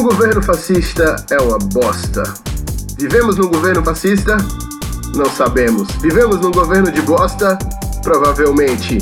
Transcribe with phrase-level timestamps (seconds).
[0.00, 2.22] O governo fascista é uma bosta.
[2.98, 4.38] Vivemos num governo fascista?
[5.14, 5.90] Não sabemos.
[5.96, 7.58] Vivemos num governo de bosta?
[8.02, 8.96] Provavelmente.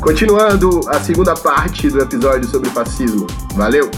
[0.00, 3.26] Continuando a segunda parte do episódio sobre fascismo.
[3.54, 3.90] Valeu!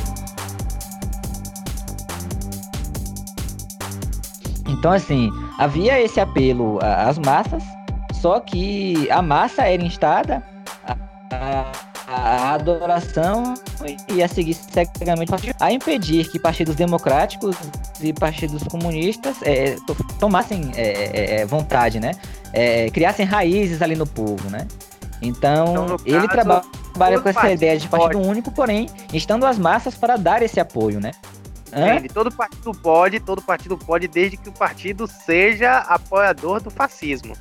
[4.67, 7.63] Então, assim, havia esse apelo às massas,
[8.15, 10.43] só que a massa era instada
[11.31, 11.67] a,
[12.07, 13.55] a adoração
[14.09, 17.57] e a seguir cegamente a impedir que partidos democráticos
[18.01, 19.77] e partidos comunistas é,
[20.21, 22.13] tomassem é, é, é, vontade, né?
[22.53, 24.69] É, criassem raízes ali no povo, né?
[25.21, 28.29] Então, então ele caso, trabalha com essa ideia de partido pode.
[28.29, 31.11] único, porém, estando as massas para dar esse apoio, né?
[31.69, 32.09] Entende?
[32.09, 37.35] Todo partido pode, todo partido pode, desde que o partido seja apoiador do fascismo.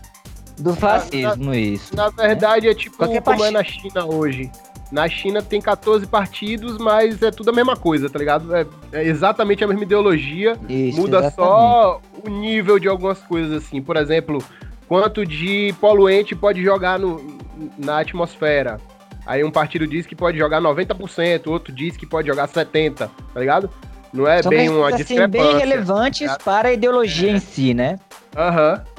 [0.57, 1.95] Do fascismo, na, isso.
[1.95, 4.49] Na verdade, é tipo Qualquer como é na China hoje.
[4.91, 8.55] Na China tem 14 partidos, mas é tudo a mesma coisa, tá ligado?
[8.55, 10.57] É, é exatamente a mesma ideologia.
[10.69, 11.35] Isso, muda exatamente.
[11.35, 13.81] só o nível de algumas coisas, assim.
[13.81, 14.43] Por exemplo,
[14.87, 17.37] quanto de poluente pode jogar no,
[17.77, 18.79] na atmosfera.
[19.25, 23.39] Aí um partido diz que pode jogar 90%, outro diz que pode jogar 70%, tá
[23.39, 23.69] ligado?
[24.13, 25.27] Não é São bem uma assim, discrepância.
[25.27, 27.33] bem relevantes tá para a ideologia é.
[27.33, 27.99] em si, né?
[28.35, 28.75] Aham.
[28.75, 28.94] Uhum.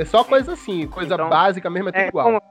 [0.00, 2.26] É só coisa assim, coisa então, básica mesmo, é tudo é, igual.
[2.26, 2.42] Como...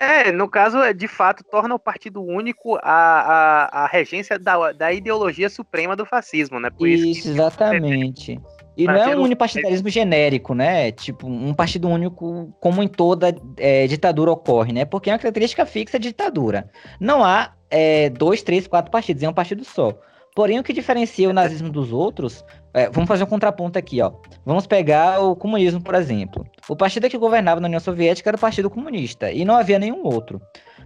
[0.00, 4.72] É, no caso, é, de fato, torna o Partido Único a, a, a regência da,
[4.72, 6.70] da ideologia suprema do fascismo, né?
[6.70, 8.40] Por isso, isso exatamente.
[8.76, 10.90] E não é um unipartidarismo genérico, né?
[10.90, 14.86] Tipo, um partido único como em toda é, ditadura ocorre, né?
[14.86, 16.70] Porque é uma característica fixa de ditadura.
[16.98, 19.96] Não há é, dois, três, quatro partidos, é um partido só.
[20.40, 24.10] Porém, o que diferencia o nazismo dos outros, é, vamos fazer um contraponto aqui, ó.
[24.42, 26.46] Vamos pegar o comunismo, por exemplo.
[26.66, 30.02] O partido que governava na União Soviética era o Partido Comunista, e não havia nenhum
[30.02, 30.40] outro.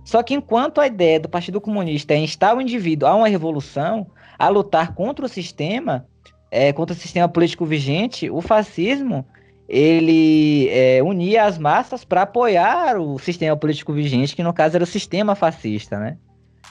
[0.04, 4.08] Só que enquanto a ideia do Partido Comunista é instar o indivíduo a uma revolução,
[4.36, 6.04] a lutar contra o sistema,
[6.50, 9.24] é, contra o sistema político vigente, o fascismo
[9.68, 14.82] ele é, unia as massas para apoiar o sistema político vigente, que no caso era
[14.82, 16.18] o sistema fascista, né?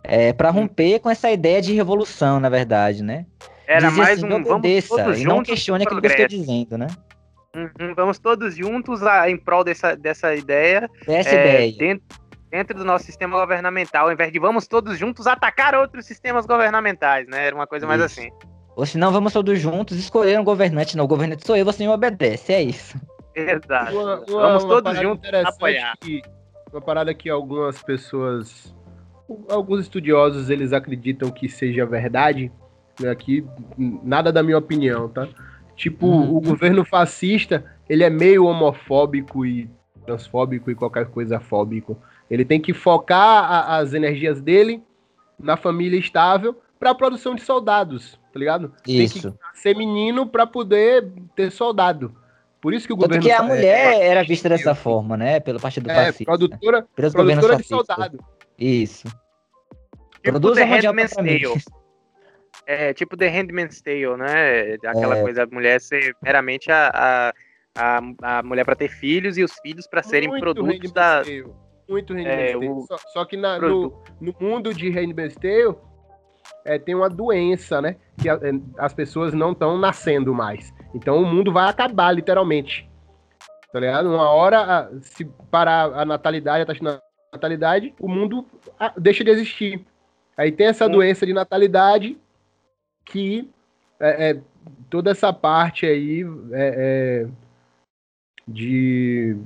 [0.03, 3.25] É, para romper com essa ideia de revolução, na verdade, né?
[3.65, 6.77] Era Dizer mais assim, um vamos todos e não questione aquilo que eu estou dizendo,
[6.77, 6.87] né?
[7.55, 10.89] Uhum, vamos todos juntos a, em prol dessa, dessa ideia.
[11.05, 11.77] Dessa é, ideia.
[11.77, 12.05] Dentro,
[12.49, 17.27] dentro do nosso sistema governamental, ao invés de vamos todos juntos atacar outros sistemas governamentais,
[17.27, 17.47] né?
[17.47, 18.29] Era uma coisa mais assim.
[18.75, 20.97] Ou se não, vamos todos juntos escolher um governante.
[20.97, 22.99] Não, o governante sou eu, você me obedece, é isso.
[23.35, 23.93] Exato.
[23.93, 25.95] Uma, uma, vamos uma todos juntos apoiar.
[26.01, 26.21] Que,
[26.71, 28.75] uma parada que algumas pessoas
[29.49, 32.51] alguns estudiosos eles acreditam que seja verdade,
[32.99, 33.45] né, aqui
[33.77, 35.27] nada da minha opinião, tá?
[35.75, 36.37] Tipo, uhum.
[36.37, 39.69] o governo fascista, ele é meio homofóbico e
[40.05, 41.97] transfóbico e qualquer coisa fóbico.
[42.29, 44.83] Ele tem que focar a, as energias dele
[45.39, 48.71] na família estável para a produção de soldados, tá ligado?
[48.87, 49.21] Isso.
[49.21, 52.13] Tem que ser menino para poder ter soldado.
[52.61, 53.25] Por isso que o Tanto governo.
[53.25, 55.39] que a mulher é, era vista dessa forma, né?
[55.39, 56.25] Pelo partido é, fascista.
[56.25, 58.19] Produtora, produtora de soldado.
[58.57, 59.07] Isso.
[60.23, 61.63] Tipo Produz The Handmaid's Tale.
[62.65, 64.73] É, tipo The Handmaid's Tale, né?
[64.85, 65.21] Aquela é.
[65.21, 67.33] coisa, a mulher ser meramente a, a,
[67.75, 71.23] a, a mulher para ter filhos e os filhos para serem Muito produtos da.
[71.23, 71.45] Tale.
[71.89, 72.69] Muito Handmaid's é, Tale.
[72.69, 72.81] O...
[72.87, 75.75] Só, só, que na, no, no mundo de Handmaid's Tale
[76.63, 77.97] é, tem uma doença, né?
[78.21, 80.73] Que a, é, as pessoas não estão nascendo mais.
[80.93, 82.89] Então o mundo vai acabar, literalmente.
[83.73, 84.07] Tá ligado?
[84.07, 86.85] Uma hora, se parar a natalidade, a taxa de
[87.33, 88.45] natalidade, o mundo
[88.97, 89.85] deixa de existir.
[90.37, 92.17] Aí tem essa doença de natalidade
[93.05, 93.49] que
[93.99, 94.41] é, é,
[94.89, 97.27] toda essa parte aí é, é
[98.47, 99.37] de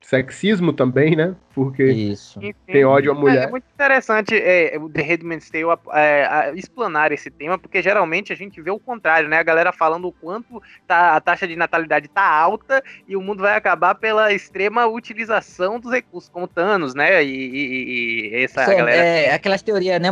[0.00, 1.34] sexismo também, né?
[1.54, 2.40] Porque Isso.
[2.66, 3.48] tem ódio à é, mulher.
[3.48, 8.32] É, muito interessante é, o The Redman's Tale é, a, explanar esse tema, porque geralmente
[8.32, 9.38] a gente vê o contrário, né?
[9.38, 13.42] A galera falando o quanto tá, a taxa de natalidade tá alta e o mundo
[13.42, 17.22] vai acabar pela extrema utilização dos recursos, como Thanos, né?
[17.24, 19.04] E, e, e essa Sim, galera...
[19.04, 20.10] É, aquelas teorias né,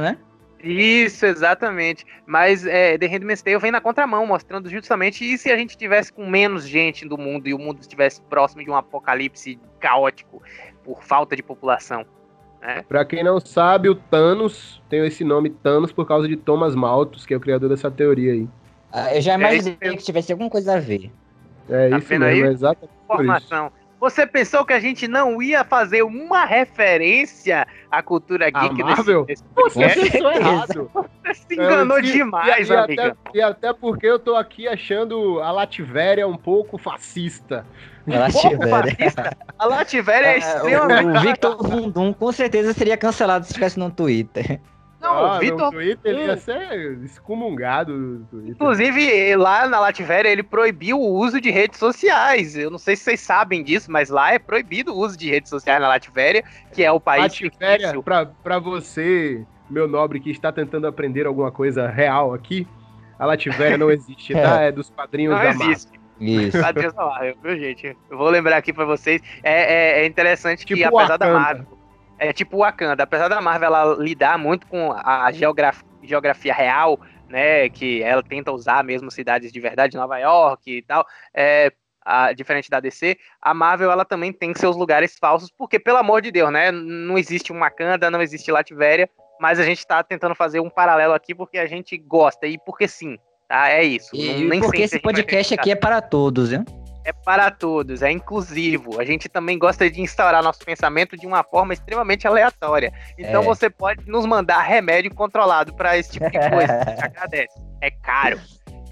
[0.00, 0.18] né?
[0.62, 2.06] Isso, exatamente.
[2.24, 6.12] Mas é, The Handmaid's Tale vem na contramão, mostrando justamente e se a gente tivesse
[6.12, 10.42] com menos gente do mundo e o mundo estivesse próximo de um apocalipse caótico
[10.84, 12.06] por falta de população.
[12.60, 12.84] Né?
[12.88, 17.26] Pra quem não sabe, o Thanos tem esse nome Thanos por causa de Thomas Malthus,
[17.26, 18.48] que é o criador dessa teoria aí.
[18.92, 21.10] Ah, eu já é imaginei é que tivesse alguma coisa a ver.
[21.68, 22.52] É tá isso mesmo, aí?
[22.52, 22.92] exatamente.
[23.04, 23.72] Informação.
[24.02, 29.24] Você pensou que a gente não ia fazer uma referência à cultura geek a Marvel?
[29.24, 30.90] Desse, desse Você pensou errado.
[30.92, 33.06] Você se enganou é, demais, e, e, amiga.
[33.06, 37.64] Até, e até porque eu tô aqui achando a Lativéria um pouco fascista.
[38.08, 39.36] A Lativéria.
[39.56, 41.18] a Lativéria é, é extremamente...
[41.18, 44.60] O Victor Vundum com certeza seria cancelado se estivesse no Twitter.
[45.02, 45.58] Não, ah, Vitor.
[45.58, 48.24] No Twitter ele ia ser excomungado.
[48.46, 52.56] Inclusive, lá na Latvéria, ele proibiu o uso de redes sociais.
[52.56, 55.50] Eu não sei se vocês sabem disso, mas lá é proibido o uso de redes
[55.50, 57.24] sociais na Latvéria, que é o país.
[57.24, 62.66] Latvéria, pra, pra você, meu nobre, que está tentando aprender alguma coisa real aqui,
[63.18, 64.60] a Latvéria não existe, tá?
[64.60, 66.00] É dos padrinhos não da existe.
[66.20, 66.60] Isso.
[66.60, 67.96] Padrinhos da Marvel, viu, gente?
[68.08, 69.20] Eu vou lembrar aqui pra vocês.
[69.42, 71.81] É, é, é interessante tipo que, apesar da Marvel
[72.22, 73.02] é tipo o Wakanda.
[73.02, 78.52] Apesar da Marvel ela lidar muito com a geografia, geografia real, né, que ela tenta
[78.52, 81.72] usar mesmo cidades de verdade, Nova York e tal, é,
[82.04, 86.20] a, diferente da DC, a Marvel ela também tem seus lugares falsos, porque pelo amor
[86.20, 89.08] de Deus, né, não existe um Wakanda, não existe Latvéria,
[89.40, 92.86] mas a gente está tentando fazer um paralelo aqui porque a gente gosta e porque
[92.86, 93.70] sim, tá?
[93.70, 94.14] É isso.
[94.14, 96.64] E não, porque esse podcast aqui é para todos, né?
[97.04, 99.00] É para todos, é inclusivo.
[99.00, 102.92] A gente também gosta de instaurar nosso pensamento de uma forma extremamente aleatória.
[103.18, 103.44] Então é.
[103.44, 106.80] você pode nos mandar remédio controlado para esse tipo de coisa.
[106.80, 107.60] A gente agradece.
[107.80, 108.40] É caro.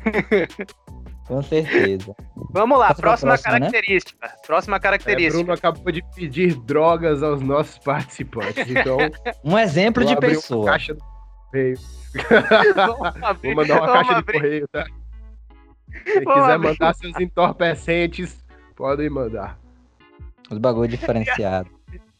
[1.27, 2.12] Com certeza.
[2.51, 3.59] Vamos lá, próxima, próxima, né?
[3.61, 4.27] característica.
[4.27, 4.33] Né?
[4.45, 5.37] Próxima característica.
[5.37, 8.69] É, Bruno acabou de pedir drogas aos nossos participantes.
[8.69, 8.99] Então,
[9.45, 10.63] um exemplo de pessoa.
[10.63, 11.01] Uma caixa do
[11.53, 11.79] correio.
[13.45, 14.85] Vou mandar uma caixa de correio, tá?
[16.05, 18.45] Se quiser mandar seus entorpecentes,
[18.77, 19.59] podem mandar.
[20.51, 21.71] Os bagulho diferenciado.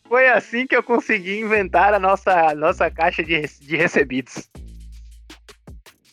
[0.09, 4.49] Foi assim que eu consegui inventar a nossa, nossa caixa de, de recebidos.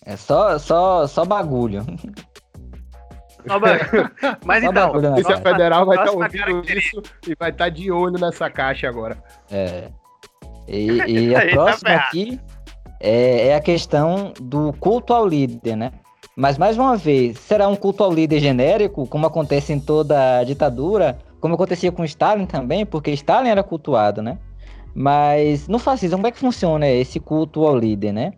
[0.06, 1.86] É só, só, só bagulho.
[4.46, 7.70] Mas só então, a Polícia Federal vai estar tá ouvindo isso e vai estar tá
[7.70, 9.18] de olho nessa caixa agora.
[9.50, 9.90] É.
[10.68, 12.40] E, e a tá próxima tá aqui
[13.00, 15.92] é, é a questão do culto ao líder, né?
[16.40, 21.18] Mas, mais uma vez, será um culto ao líder genérico, como acontece em toda ditadura,
[21.42, 24.38] como acontecia com Stalin também, porque Stalin era cultuado, né?
[24.94, 28.34] Mas no fascismo, como é que funciona esse culto ao líder, né?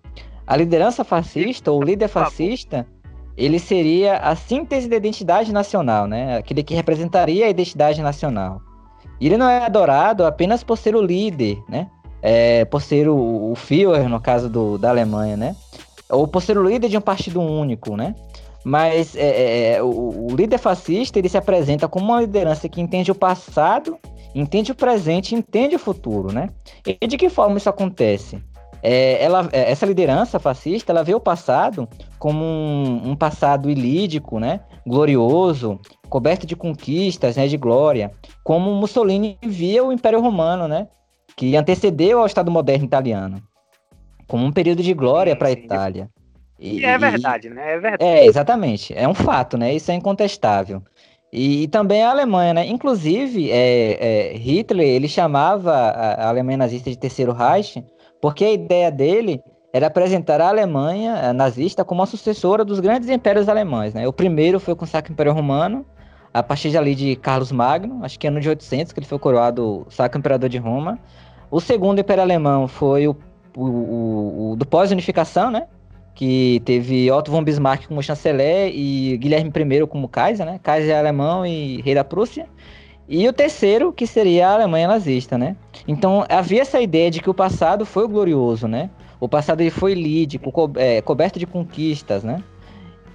[0.47, 2.87] A liderança fascista, ou líder fascista,
[3.35, 6.37] ele seria a síntese da identidade nacional, né?
[6.37, 8.61] Aquele que representaria a identidade nacional.
[9.19, 11.89] E ele não é adorado apenas por ser o líder, né?
[12.21, 15.53] É, por ser o, o Führer, no caso do, da Alemanha, né?
[16.09, 18.15] Ou por ser o líder de um partido único, né?
[18.63, 22.81] Mas é, é, é, o, o, líder fascista ele se apresenta como uma liderança que
[22.81, 23.97] entende o passado,
[24.35, 26.49] entende o presente, entende o futuro, né?
[26.85, 28.43] E de que forma isso acontece?
[28.81, 34.39] É, ela, é, essa liderança fascista ela vê o passado como um, um, passado ilídico,
[34.39, 34.61] né?
[34.85, 35.79] Glorioso,
[36.09, 37.47] coberto de conquistas, né?
[37.47, 38.11] De glória,
[38.43, 40.87] como Mussolini via o Império Romano, né?
[41.35, 43.41] Que antecedeu ao Estado moderno italiano
[44.29, 46.07] como um período de glória para a Itália.
[46.59, 47.73] E, e, é verdade, e, né?
[47.73, 48.03] É verdade.
[48.03, 48.93] É, exatamente.
[48.95, 49.73] É um fato, né?
[49.73, 50.83] Isso é incontestável.
[51.33, 52.67] E, e também a Alemanha, né?
[52.67, 57.83] Inclusive, é, é, Hitler, ele chamava a, a Alemanha nazista de Terceiro Reich,
[58.21, 59.41] porque a ideia dele
[59.73, 64.07] era apresentar a Alemanha nazista como a sucessora dos grandes impérios alemães, né?
[64.07, 65.85] O primeiro foi com o Sacro Império Romano,
[66.31, 69.17] a partir de ali de Carlos Magno, acho que ano de 800, que ele foi
[69.17, 70.99] coroado Sacro Imperador de Roma.
[71.49, 73.15] O segundo Império Alemão foi o
[73.55, 75.67] o, o, o do pós-unificação, né?
[76.15, 80.59] Que teve Otto von Bismarck como chanceler e Guilherme I como Kaiser, né?
[80.61, 82.45] Kaiser alemão e rei da Prússia.
[83.07, 85.55] E o terceiro, que seria a Alemanha nazista, né?
[85.87, 88.89] Então havia essa ideia de que o passado foi glorioso, né?
[89.19, 92.43] O passado ele foi lídico, co é, coberto de conquistas, né?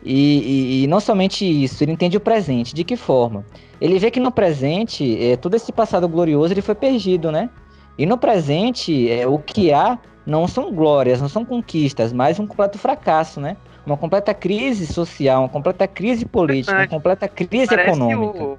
[0.05, 2.75] E, e, e, não somente isso, ele entende o presente.
[2.75, 3.45] De que forma?
[3.81, 7.49] Ele vê que no presente, é, todo esse passado glorioso ele foi perdido, né?
[7.97, 12.47] E no presente, é, o que há não são glórias, não são conquistas, mas um
[12.47, 13.57] completo fracasso, né?
[13.87, 18.43] Uma completa crise social, uma completa crise política, uma completa crise parece econômica.
[18.43, 18.59] O,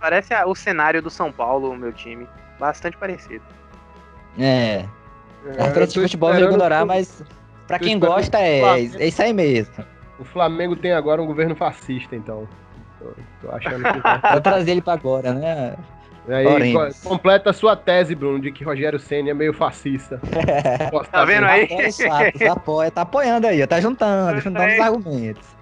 [0.00, 2.26] parece o cenário do São Paulo, o meu time.
[2.58, 3.44] Bastante parecido.
[4.38, 4.84] É.
[5.46, 7.22] é a frente de futebol vai ignorar, mas
[7.66, 9.84] para quem gosta é, é isso aí mesmo.
[10.18, 12.48] O Flamengo tem agora um governo fascista, então.
[12.98, 14.00] Tô, tô achando que.
[14.32, 15.76] Vou trazer ele para agora, né?
[16.28, 20.18] Aí, completa a sua tese, Bruno, de que Rogério Senna é meio fascista.
[21.10, 21.68] tá vendo aí?
[21.68, 25.54] Tá, apoia, tá apoiando aí, tá juntando, juntando os argumentos.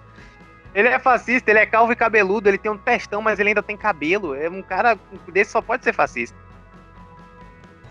[0.75, 3.63] Ele é fascista, ele é calvo e cabeludo, ele tem um testão, mas ele ainda
[3.63, 4.35] tem cabelo.
[4.35, 4.97] É um cara
[5.29, 6.37] desse só pode ser fascista.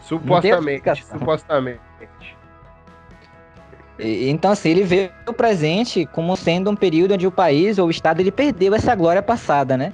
[0.01, 1.81] Supostamente, supostamente.
[3.99, 7.91] Então, assim, ele vê o presente como sendo um período onde o país ou o
[7.91, 9.93] Estado ele perdeu essa glória passada, né?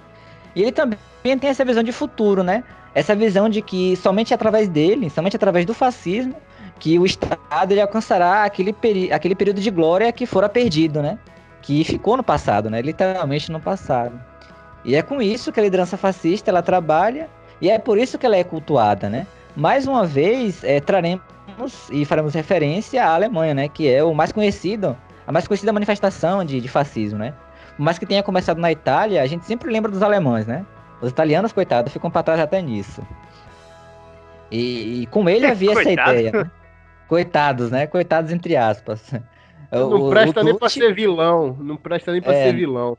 [0.58, 0.98] E ele também
[1.40, 2.64] tem essa visão de futuro, né?
[2.96, 6.34] Essa visão de que somente através dele, somente através do fascismo,
[6.80, 8.76] que o Estado ele alcançará aquele,
[9.12, 11.20] aquele período de glória que fora perdido, né?
[11.62, 12.82] Que ficou no passado, né?
[12.82, 14.20] Literalmente no passado.
[14.84, 17.30] E é com isso que a liderança fascista ela trabalha
[17.62, 19.28] e é por isso que ela é cultuada, né?
[19.56, 21.22] Mais uma vez, é, traremos
[21.92, 23.68] e faremos referência à Alemanha, né?
[23.68, 24.98] Que é o mais conhecido,
[25.28, 27.36] a mais conhecida manifestação de, de fascismo, né?
[27.78, 30.66] Por mais que tenha começado na Itália, a gente sempre lembra dos alemães, né?
[31.00, 33.06] Os italianos, coitados, ficam para trás até nisso.
[34.52, 36.32] E, e com ele havia essa ideia.
[36.32, 36.52] Né?
[37.08, 37.86] Coitados, né?
[37.86, 39.14] Coitados entre aspas.
[39.72, 41.56] Não o, presta o nem para ser vilão.
[41.60, 42.98] Não presta nem para é, ser vilão.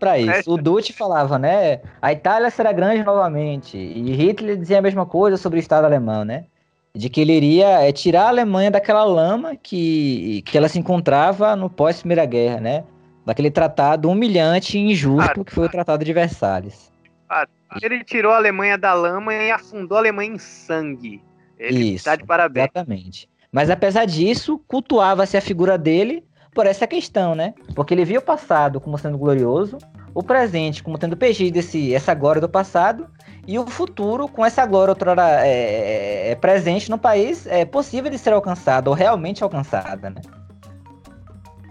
[0.00, 0.50] Para isso.
[0.50, 1.80] O Dutti falava, né?
[2.02, 3.76] A Itália será grande novamente.
[3.76, 6.44] E Hitler dizia a mesma coisa sobre o Estado alemão, né?
[6.92, 11.54] De que ele iria é, tirar a Alemanha daquela lama que, que ela se encontrava
[11.54, 12.84] no pós-Primeira Guerra, né?
[13.28, 16.90] Daquele tratado humilhante e injusto ah, que foi o Tratado de Versalhes.
[17.28, 17.46] Ah,
[17.82, 21.22] ele tirou a Alemanha da lama e afundou a Alemanha em sangue.
[21.58, 22.64] Ele Isso, tá de parabéns.
[22.64, 23.28] Exatamente.
[23.52, 27.52] Mas apesar disso, cultuava-se a figura dele por essa questão, né?
[27.74, 29.76] Porque ele via o passado como sendo glorioso,
[30.14, 33.10] o presente como tendo perdido esse, essa glória do passado,
[33.46, 38.10] e o futuro com essa glória outrora é, é, é presente no país é possível
[38.10, 40.22] de ser alcançada, ou realmente alcançada, né?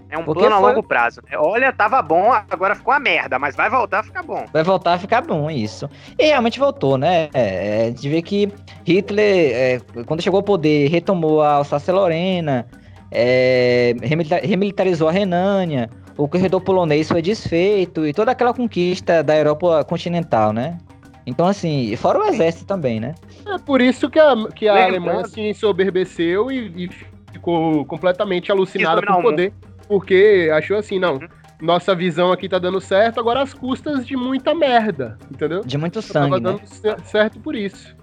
[0.09, 0.69] É um Porque plano a foi...
[0.69, 1.21] longo prazo.
[1.35, 4.45] Olha, tava bom, agora ficou uma merda, mas vai voltar a ficar bom.
[4.53, 5.89] Vai voltar a ficar bom, isso.
[6.17, 7.29] E realmente voltou, né?
[7.33, 8.51] É, a gente vê que
[8.85, 12.65] Hitler, é, quando chegou ao poder, retomou a Alsácia-Lorena,
[13.11, 13.95] é,
[14.43, 20.53] remilitarizou a Renânia, o corredor polonês foi desfeito e toda aquela conquista da Europa continental,
[20.53, 20.77] né?
[21.25, 23.13] Então, assim, fora o exército também, né?
[23.45, 26.89] É por isso que a, que a Alemanha se ensoberbeceu e, e
[27.33, 29.53] ficou completamente alucinada com o poder
[29.87, 31.27] porque achou assim, não, uhum.
[31.61, 35.61] nossa visão aqui tá dando certo, agora as custas de muita merda, entendeu?
[35.61, 36.95] De muito sangue, Tava dando né?
[37.03, 37.95] certo por isso.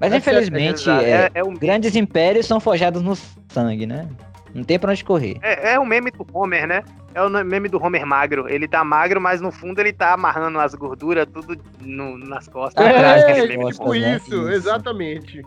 [0.00, 1.54] Mas é infelizmente, é, é, é um...
[1.54, 3.16] grandes impérios são forjados no
[3.48, 4.08] sangue, né?
[4.54, 5.36] Não tem pra onde correr.
[5.42, 6.82] É, é o meme do Homer, né?
[7.14, 8.48] É o meme do Homer magro.
[8.48, 12.84] Ele tá magro, mas no fundo ele tá amarrando as gorduras tudo no, nas costas.
[12.84, 14.16] É, é, é tipo né?
[14.16, 15.42] isso, isso, exatamente.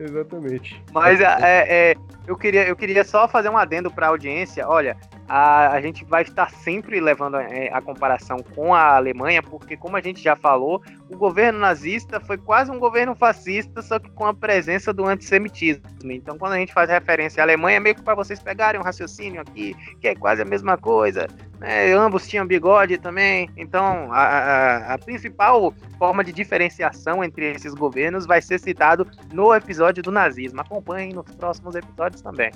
[0.00, 0.82] Exatamente.
[0.92, 1.94] Mas é, é,
[2.30, 4.68] eu, queria, eu queria só fazer um adendo para a audiência.
[4.68, 4.96] Olha,
[5.28, 9.76] a, a gente vai estar sempre levando a, é, a, comparação com a Alemanha, porque,
[9.76, 14.08] como a gente já falou, o governo nazista foi quase um governo fascista, só que
[14.10, 15.82] com a presença do antissemitismo.
[16.04, 18.84] Então, quando a gente faz referência à Alemanha, é meio que para vocês pegarem um
[18.84, 21.26] raciocínio aqui, que é quase a mesma coisa.
[21.60, 21.92] Né?
[21.92, 23.50] Ambos tinham bigode também.
[23.56, 29.54] Então, a, a, a principal forma de diferenciação entre esses governos vai ser citado no
[29.54, 30.60] episódio do nazismo.
[30.60, 32.50] Acompanhem nos próximos episódios também.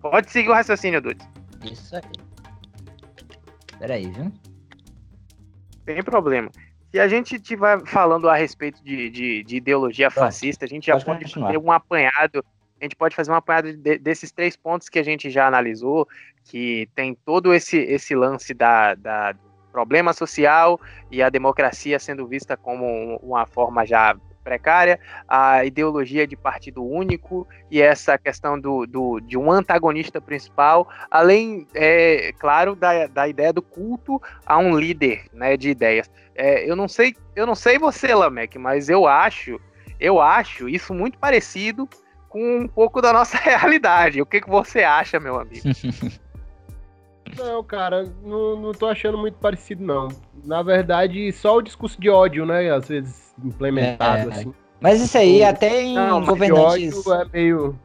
[0.00, 1.26] Pode seguir o raciocínio, Dudes.
[1.64, 2.02] Isso aí.
[3.78, 4.32] Peraí, viu?
[5.84, 6.50] Sem problema.
[6.90, 10.94] Se a gente estiver falando a respeito de, de, de ideologia fascista, a gente já
[10.94, 12.44] pode, pode fazer um apanhado.
[12.80, 16.08] A gente pode fazer um apanhado de, desses três pontos que a gente já analisou,
[16.44, 19.34] que tem todo esse, esse lance da, da
[19.70, 24.16] problema social e a democracia sendo vista como uma forma já
[24.48, 30.88] precária, a ideologia de partido único e essa questão do, do de um antagonista principal,
[31.10, 36.10] além, é, claro, da, da ideia do culto a um líder né, de ideias.
[36.34, 39.60] É, eu não sei, eu não sei você, Lamek, mas eu acho,
[40.00, 41.86] eu acho isso muito parecido
[42.30, 44.22] com um pouco da nossa realidade.
[44.22, 45.62] O que, que você acha, meu amigo?
[47.36, 50.08] Não, cara, não, não tô achando muito parecido, não.
[50.44, 52.70] Na verdade, só o discurso de ódio, né?
[52.70, 54.54] Às vezes implementado, é, assim.
[54.80, 55.46] Mas isso aí, o...
[55.46, 57.06] até em não, governantes.
[57.06, 57.78] ódio é meio.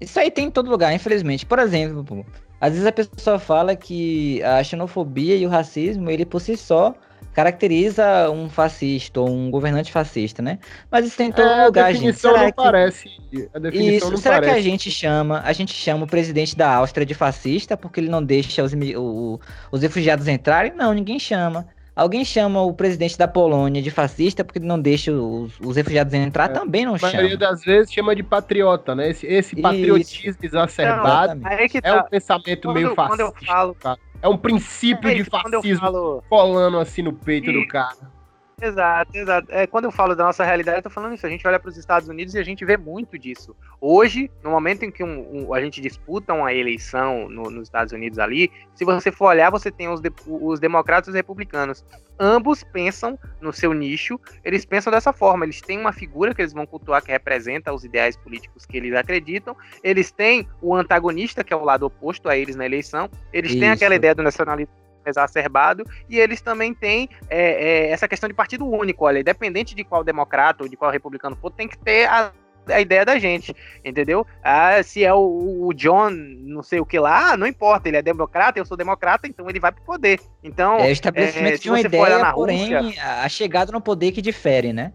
[0.00, 1.46] Isso aí tem em todo lugar, infelizmente.
[1.46, 2.24] Por exemplo,
[2.60, 6.94] às vezes a pessoa fala que a xenofobia e o racismo, ele por si só
[7.32, 10.58] caracteriza um fascista ou um governante fascista, né?
[10.90, 12.38] Mas isso tem em todo é, lugar, a definição gente.
[12.38, 12.56] Será não que...
[12.56, 13.10] parece.
[13.54, 14.52] A definição isso, não será parece.
[14.52, 18.08] que a gente chama, a gente chama o presidente da Áustria de fascista porque ele
[18.08, 20.72] não deixa os, o, os refugiados entrarem?
[20.74, 21.66] Não, ninguém chama.
[21.94, 26.50] Alguém chama o presidente da Polônia de fascista porque não deixa os, os refugiados entrar?
[26.50, 27.12] É, também não chama.
[27.12, 29.10] A maioria das vezes chama de patriota, né?
[29.10, 30.38] Esse, esse patriotismo Isso.
[30.42, 33.24] exacerbado não, é, é, um pensamento quando, meio fascista.
[33.24, 33.76] Quando eu falo,
[34.22, 36.24] é um princípio é, de fascismo falo...
[36.28, 37.52] colando assim no peito e...
[37.52, 38.21] do cara.
[38.62, 39.48] Exato, exato.
[39.50, 41.26] É, quando eu falo da nossa realidade, eu tô falando isso.
[41.26, 43.56] A gente olha para os Estados Unidos e a gente vê muito disso.
[43.80, 47.92] Hoje, no momento em que um, um, a gente disputa uma eleição no, nos Estados
[47.92, 51.84] Unidos ali, se você for olhar, você tem os, de, os democratas e os republicanos.
[52.20, 55.44] Ambos pensam no seu nicho, eles pensam dessa forma.
[55.44, 58.94] Eles têm uma figura que eles vão cultuar que representa os ideais políticos que eles
[58.94, 59.56] acreditam.
[59.82, 63.10] Eles têm o antagonista, que é o lado oposto a eles na eleição.
[63.32, 63.58] Eles isso.
[63.58, 68.34] têm aquela ideia do nacionalismo exacerbado, e eles também têm é, é, essa questão de
[68.34, 72.06] partido único, olha, independente de qual democrata ou de qual republicano for, tem que ter
[72.06, 72.32] a,
[72.68, 73.54] a ideia da gente,
[73.84, 74.26] entendeu?
[74.42, 78.02] Ah, se é o, o, John, não sei o que lá, não importa, ele é
[78.02, 80.20] democrata, eu sou democrata, então ele vai pro poder.
[80.42, 84.22] Então, é o estabelecimento é, de uma ideia, porém, Rússia, a chegada no poder que
[84.22, 84.92] difere, né?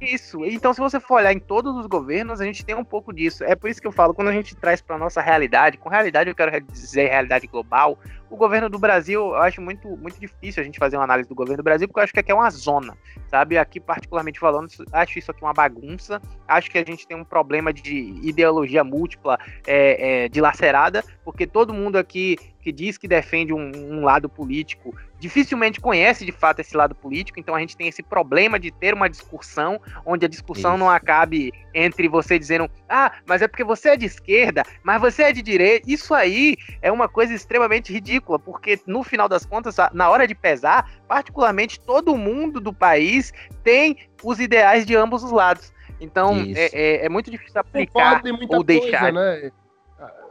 [0.00, 0.44] Isso.
[0.44, 3.42] Então, se você for olhar em todos os governos, a gente tem um pouco disso.
[3.42, 6.30] É por isso que eu falo, quando a gente traz para nossa realidade, com realidade
[6.30, 7.98] eu quero dizer realidade global,
[8.30, 11.34] o governo do Brasil, eu acho muito, muito difícil a gente fazer uma análise do
[11.34, 12.96] governo do Brasil, porque eu acho que aqui é uma zona,
[13.28, 13.56] sabe?
[13.56, 16.20] Aqui, particularmente falando, acho isso aqui uma bagunça.
[16.46, 21.72] Acho que a gente tem um problema de ideologia múltipla é, é, dilacerada, porque todo
[21.72, 26.76] mundo aqui que diz que defende um, um, lado político dificilmente conhece de fato esse
[26.76, 30.72] lado político, então a gente tem esse problema de ter uma discussão onde a discussão
[30.72, 30.78] Isso.
[30.78, 35.24] não acabe entre você dizendo, ah, mas é porque você é de esquerda, mas você
[35.24, 35.90] é de direita.
[35.90, 40.34] Isso aí é uma coisa extremamente ridícula, porque no final das contas, na hora de
[40.34, 43.32] pesar, particularmente todo mundo do país
[43.62, 45.72] tem os ideais de ambos os lados.
[46.00, 49.00] Então é, é, é, muito difícil aplicar ou deixar.
[49.00, 49.52] Coisa, né?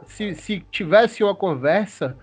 [0.06, 2.16] Se, se tivesse uma conversa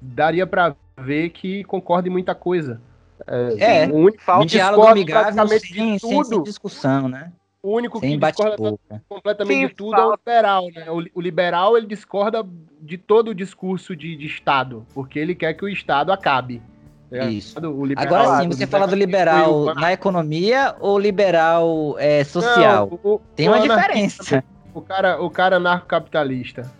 [0.00, 2.80] daria para ver que concorda em muita coisa.
[3.26, 3.88] É, é
[4.18, 7.32] falta diálogo amigável sem, sem, sem, discussão, né?
[7.62, 8.78] O único sem que discorda
[9.08, 10.02] completamente Sim, de tudo falta.
[10.02, 10.90] é o liberal, né?
[10.90, 12.44] O, o, liberal ele discorda
[12.80, 16.60] de todo o discurso de, de Estado, porque ele quer que o Estado acabe.
[17.08, 17.58] Tá Isso.
[17.60, 22.88] Liberal, Agora sim, você fala do liberal na economia ou liberal é, social?
[22.90, 24.42] Não, o, Tem uma diferença.
[24.74, 26.70] O cara, o cara anarcocapitalista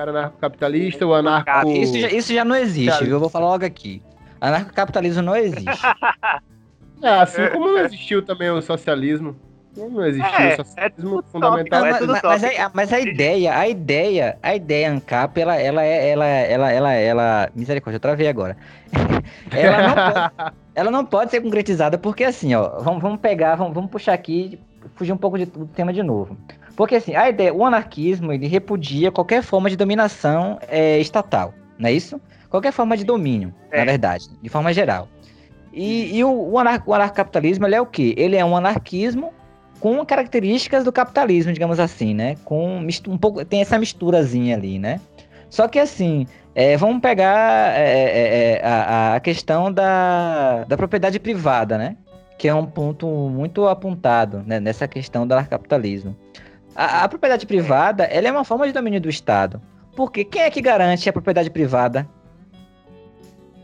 [0.00, 1.70] cara anarcocapitalista, o anarco...
[1.70, 3.14] Isso já, isso já não existe, viu?
[3.14, 4.02] Eu vou falar logo aqui.
[4.40, 5.66] Anarcocapitalismo não existe.
[7.02, 9.36] é, assim como não existiu também o socialismo.
[9.76, 11.84] Não existiu é, o socialismo é fundamental.
[11.84, 16.26] Não, mas, mas, a, mas, a, ideia, a ideia, a ideia ANCAP, ela, ela, ela,
[16.26, 18.56] ela, ela, ela, misericórdia, eu travei agora.
[19.52, 23.72] ela, não pode, ela não pode ser concretizada porque assim, ó, vamos, vamos pegar, vamos,
[23.72, 24.58] vamos puxar aqui,
[24.96, 26.36] fugir um pouco de, do tema de novo.
[26.74, 31.88] Porque assim, a ideia, o anarquismo, ele repudia qualquer forma de dominação é, estatal, não
[31.88, 32.20] é isso?
[32.48, 33.78] Qualquer forma de domínio, é.
[33.78, 35.08] na verdade, de forma geral.
[35.72, 38.14] E, e o, o, anar, o anarcocapitalismo, ele é o quê?
[38.16, 39.32] Ele é um anarquismo
[39.80, 42.36] com características do capitalismo, digamos assim, né?
[42.44, 45.00] Com um pouco, tem essa misturazinha ali, né?
[45.48, 51.18] Só que assim, é, vamos pegar é, é, é a, a, questão da, da propriedade
[51.18, 51.96] privada, né?
[52.38, 56.16] Que é um ponto muito apontado né, nessa questão do anarcapitalismo.
[56.74, 59.60] A, a, propriedade privada, ela é uma forma de domínio do Estado.
[59.96, 62.08] Porque quem é que garante a propriedade privada?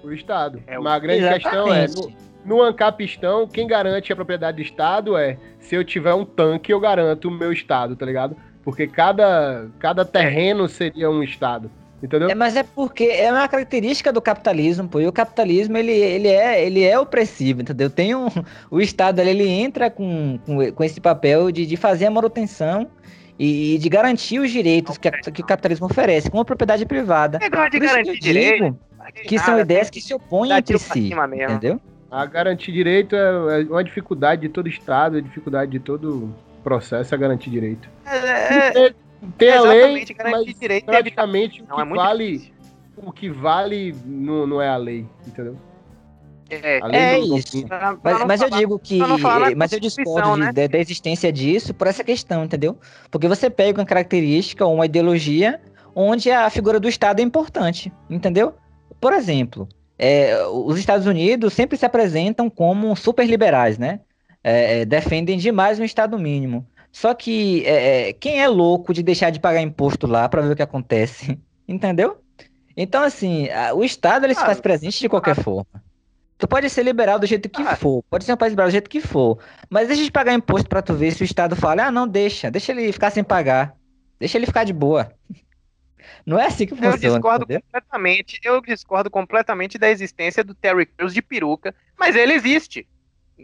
[0.02, 0.62] O Estado.
[0.66, 1.42] É, Uma grande Exatamente.
[1.44, 6.24] questão é, no, Ancapistão, quem garante a propriedade do Estado é, se eu tiver um
[6.24, 8.36] tanque, eu garanto o meu Estado, tá ligado?
[8.62, 11.70] Porque cada, cada terreno seria um Estado.
[12.02, 12.28] Entendeu?
[12.28, 15.00] É, mas é porque é uma característica do capitalismo, pô.
[15.00, 17.88] E o capitalismo, ele, ele, é, ele é opressivo, entendeu?
[17.88, 18.28] Tem um,
[18.70, 22.88] o Estado, ele entra com, com, com esse papel de, de fazer a manutenção
[23.38, 27.38] e de garantir os direitos que, a, que o capitalismo oferece, com a propriedade privada.
[27.42, 28.78] É de garantir direito.
[29.24, 31.80] Que são ideias que se opõem entre si, entendeu?
[32.16, 37.14] A garantir direito é, é uma dificuldade de todo Estado, é dificuldade de todo processo
[37.14, 37.90] a garantir direito.
[38.06, 38.94] É, é,
[39.36, 42.54] tem a lei, mas direito praticamente o que, é vale,
[42.96, 45.58] o que vale não, não é a lei, entendeu?
[46.48, 47.66] É, é isso.
[47.66, 48.98] Pra, pra mas, mas eu digo que.
[49.54, 50.52] Mas eu discordo né?
[50.54, 52.78] de, da existência disso por essa questão, entendeu?
[53.10, 55.60] Porque você pega uma característica ou uma ideologia
[55.94, 58.54] onde a figura do Estado é importante, entendeu?
[58.98, 64.00] Por exemplo, é, os Estados Unidos sempre se apresentam como super liberais, né?
[64.42, 66.66] É, é defendem demais um Estado mínimo.
[66.92, 70.52] Só que é, é, quem é louco de deixar de pagar imposto lá para ver
[70.52, 71.38] o que acontece?
[71.68, 72.18] Entendeu?
[72.76, 75.84] Então, assim, a, o Estado ele ah, se faz presente de qualquer ah, forma.
[76.38, 78.72] Tu pode ser liberal do jeito que ah, for, pode ser um país liberal do
[78.72, 79.38] jeito que for,
[79.70, 82.50] mas deixa de pagar imposto para tu ver se o Estado fala, ah, não, deixa,
[82.50, 83.74] deixa ele ficar sem pagar,
[84.18, 85.10] deixa ele ficar de boa.
[86.24, 86.94] Não é assim que funciona.
[86.94, 87.62] Eu discordo entendeu?
[87.62, 92.86] completamente, eu discordo completamente da existência do Terry Crews de peruca, mas ele existe.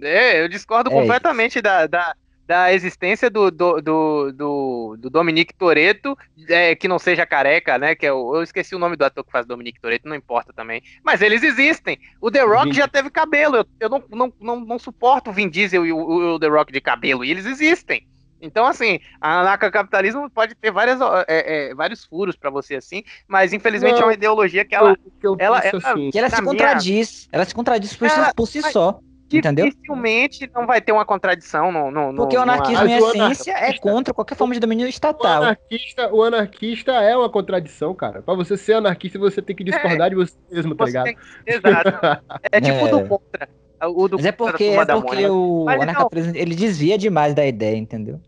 [0.00, 2.14] É, eu discordo é completamente da, da,
[2.46, 6.16] da existência do, do, do, do, do Dominique Toreto,
[6.48, 7.94] é, que não seja careca, né?
[7.94, 10.52] Que é o, eu esqueci o nome do ator que faz Dominique Toreto, não importa
[10.52, 10.82] também.
[11.02, 11.98] Mas eles existem.
[12.20, 12.74] O The Rock Vin...
[12.74, 13.56] já teve cabelo.
[13.56, 16.48] Eu, eu não, não, não, não suporto o Vin Diesel e o, o, o The
[16.48, 17.24] Rock de cabelo.
[17.24, 18.06] E eles existem.
[18.42, 23.52] Então, assim, a anarcocapitalismo pode ter várias, é, é, vários furos para você, assim, mas
[23.52, 24.96] infelizmente não, é uma ideologia que ela.
[24.96, 27.28] Que eu ela, ela, assim, que ela se contradiz.
[27.30, 28.98] Ela se contradiz por, ela, por si mas, só.
[29.38, 29.66] Entendeu?
[29.66, 31.90] Dificilmente não vai ter uma contradição no.
[31.90, 35.40] no Porque o anarquismo, em essência, é contra qualquer forma de domínio estatal.
[35.40, 38.22] O anarquista, o anarquista é uma contradição, cara.
[38.22, 41.04] Pra você ser anarquista, você tem que discordar é, de você mesmo, tá ligado?
[41.04, 42.22] Tem, exato.
[42.50, 42.90] É tipo é.
[42.90, 43.48] do contra.
[43.84, 48.20] O do Mas é porque, é porque o anarcapitalismo ele desvia demais da ideia, entendeu?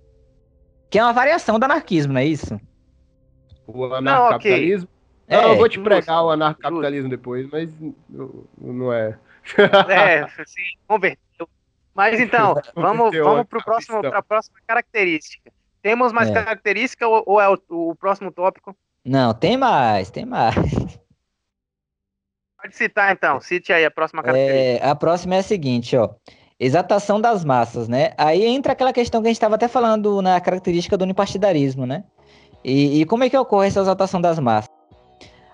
[0.94, 2.56] Que é uma variação do anarquismo, não é isso?
[3.66, 4.88] O anarcapitalismo?
[5.26, 5.48] Não, okay.
[5.48, 7.68] não, eu vou te pregar o anarcapitalismo depois, mas
[8.56, 9.18] não é.
[9.88, 11.48] É, assim, converteu.
[11.92, 15.50] Mas então, vamos, vamos para próximo, a próxima característica.
[15.82, 16.32] Temos mais é.
[16.32, 18.76] característica ou, ou é o, o, próximo tópico?
[19.04, 20.54] Não, tem mais, tem mais.
[22.56, 24.86] Pode citar então, cite aí a próxima característica.
[24.86, 26.14] É, a próxima é a seguinte, ó.
[26.64, 28.12] Exaltação das massas, né?
[28.16, 32.04] Aí entra aquela questão que a gente estava até falando na característica do unipartidarismo, né?
[32.64, 34.70] E, e, como é que ocorre essa exaltação das massas?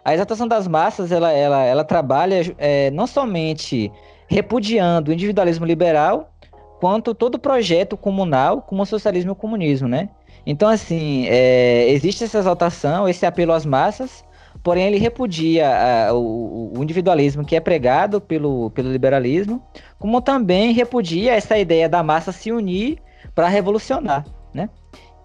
[0.04, 3.90] A exaltação das massas, ela, ela, ela trabalha é, não somente
[4.28, 6.30] repudiando o individualismo liberal,
[6.78, 10.10] quanto todo projeto comunal, como o socialismo e o comunismo, né?
[10.46, 14.24] Então, assim, é, existe essa exaltação, esse apelo às massas,
[14.62, 15.68] porém ele repudia
[16.08, 19.62] a, o, o, individualismo que é pregado pelo, pelo liberalismo,
[19.98, 22.98] como também repudia essa ideia da massa se unir
[23.34, 24.68] para revolucionar, né?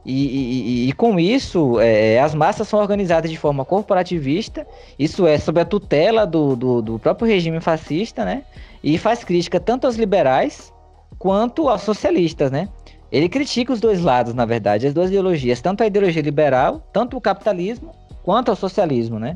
[0.05, 4.65] E, e, e, com isso, é, as massas são organizadas de forma corporativista,
[4.99, 8.43] isso é, sob a tutela do, do, do, próprio regime fascista, né?
[8.83, 10.71] E faz crítica tanto aos liberais
[11.17, 12.69] quanto aos socialistas, né?
[13.11, 17.17] Ele critica os dois lados, na verdade, as duas ideologias, tanto a ideologia liberal, tanto
[17.17, 17.91] o capitalismo,
[18.25, 19.35] quanto ao socialismo, né?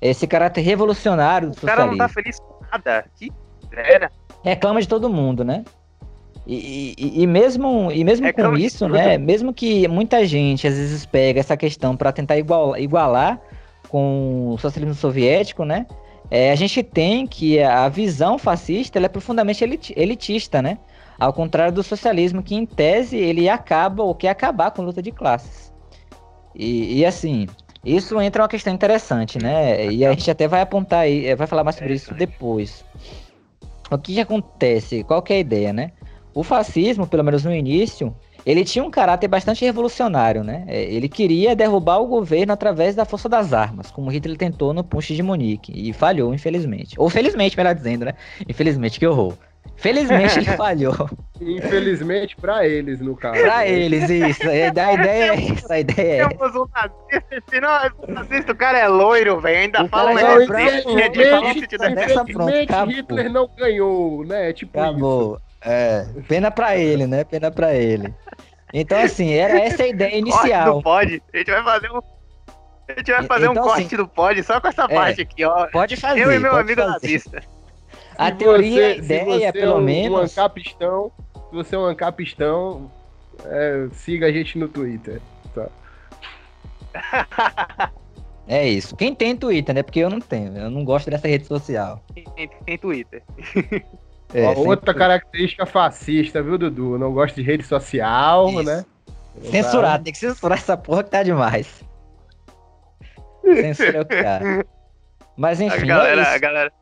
[0.00, 1.74] Esse caráter revolucionário do o socialismo.
[1.74, 3.04] O cara não tá feliz com nada.
[3.14, 3.30] Que
[3.70, 4.10] era.
[4.42, 5.64] Reclama de todo mundo, né?
[6.46, 9.18] E, e, e, mesmo, e mesmo com isso, né?
[9.18, 13.40] Mesmo que muita gente às vezes pega essa questão para tentar igualar, igualar
[13.88, 15.86] com o socialismo soviético, né?
[16.30, 19.62] É, a gente tem que a visão fascista é profundamente
[19.94, 20.78] elitista, né?
[21.20, 25.02] Ao contrário do socialismo, que em tese ele acaba ou quer acabar com a luta
[25.02, 25.70] de classes.
[26.54, 27.46] E, e assim,
[27.84, 29.86] isso entra uma questão interessante, né?
[29.86, 32.84] E a gente até vai apontar aí, vai falar mais sobre isso depois.
[33.90, 35.04] O que, acontece?
[35.04, 35.92] Qual que é a ideia, né?
[36.34, 38.14] O fascismo, pelo menos no início,
[38.46, 40.64] ele tinha um caráter bastante revolucionário, né?
[40.66, 44.82] É, ele queria derrubar o governo através da força das armas, como Hitler tentou no
[44.82, 46.94] Punch de Munique, e falhou, infelizmente.
[46.98, 48.14] Ou felizmente, melhor dizendo, né?
[48.48, 49.34] Infelizmente, que horror.
[49.82, 51.10] Felizmente ele falhou.
[51.40, 53.42] Infelizmente para eles, no caso.
[53.42, 54.48] Pra eles, isso.
[54.48, 58.86] A ideia é essa, a ideia é Temos um nazista, não, nazista, o cara é
[58.86, 59.58] loiro, velho.
[59.58, 61.66] Ainda fala é Infelizmente,
[62.88, 64.52] Hitler não ganhou, né?
[64.52, 65.34] Tipo Acabou.
[65.34, 65.52] Isso.
[65.64, 67.24] É, pena pra ele, né?
[67.24, 68.12] Pena pra ele.
[68.72, 70.66] Então, assim, era essa a ideia inicial.
[70.76, 71.22] Não pode.
[71.32, 71.98] A gente vai fazer um.
[72.88, 75.20] A gente vai fazer então, um corte assim, do pod só com essa é, parte
[75.22, 75.66] aqui, ó.
[75.66, 76.20] Pode fazer.
[76.20, 76.92] Eu e meu amigo fazer.
[76.92, 77.42] nazista.
[78.16, 80.18] A se teoria, você, a ideia, pelo é um, menos.
[80.18, 82.90] Um ancapistão, se você é um ancapistão,
[83.44, 85.20] é, siga a gente no Twitter.
[85.54, 85.68] Tá.
[88.48, 88.96] É isso.
[88.96, 89.84] Quem tem Twitter, né?
[89.84, 90.56] Porque eu não tenho.
[90.56, 92.02] Eu não gosto dessa rede social.
[92.12, 93.22] Quem tem Twitter.
[94.34, 96.98] É, outra característica fascista, viu, Dudu?
[96.98, 98.62] Não gosto de rede social, Isso.
[98.62, 98.84] né?
[99.42, 101.84] Censurar, tem que censurar essa porra que tá demais.
[103.44, 104.66] Censura o cara.
[105.36, 105.82] Mas enfim.
[105.82, 106.72] A galera, é a galera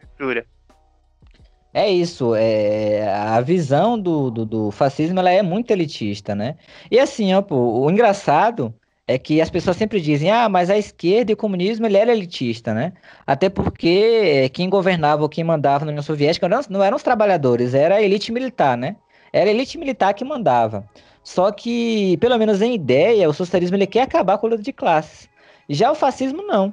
[0.00, 0.44] censura.
[1.78, 6.56] É isso, é, a visão do, do, do, fascismo ela é muito elitista, né?
[6.90, 8.74] E assim, ó, pô, o engraçado
[9.06, 12.10] é que as pessoas sempre dizem, ah, mas a esquerda e o comunismo ele era
[12.10, 12.94] elitista, né?
[13.24, 17.74] Até porque quem governava ou quem mandava na União Soviética não, não eram os trabalhadores,
[17.74, 18.96] era a elite militar, né?
[19.32, 20.84] Era a elite militar que mandava.
[21.22, 24.72] Só que, pelo menos em ideia, o socialismo ele quer acabar com a luta de
[24.72, 25.28] classes.
[25.68, 26.72] Já o fascismo não.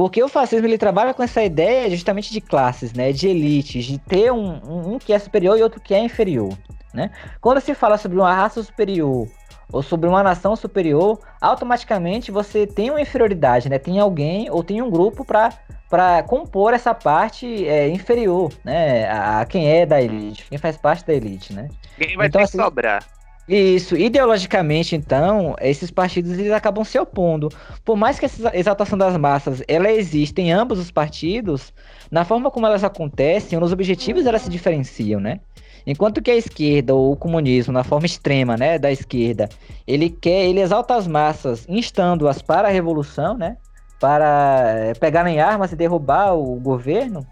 [0.00, 3.12] Porque o fascismo ele trabalha com essa ideia justamente de classes, né?
[3.12, 6.56] De elites, de ter um, um, um que é superior e outro que é inferior.
[6.94, 7.10] Né?
[7.38, 9.28] Quando se fala sobre uma raça superior
[9.70, 13.78] ou sobre uma nação superior, automaticamente você tem uma inferioridade, né?
[13.78, 19.06] Tem alguém ou tem um grupo para compor essa parte é, inferior, né?
[19.06, 21.68] A, a, quem é da elite, quem faz parte da elite, né?
[21.98, 23.04] Quem vai então, ter assim, que sobrar.
[23.52, 27.48] Isso, ideologicamente, então, esses partidos eles acabam se opondo.
[27.84, 31.74] Por mais que essa exaltação das massas ela exista em ambos os partidos,
[32.12, 35.40] na forma como elas acontecem, nos objetivos elas se diferenciam, né?
[35.84, 39.48] Enquanto que a esquerda, ou o comunismo, na forma extrema, né, da esquerda,
[39.84, 43.56] ele quer, ele exalta as massas, instando-as para a revolução, né,
[43.98, 47.26] para eh, pegarem armas e derrubar o governo,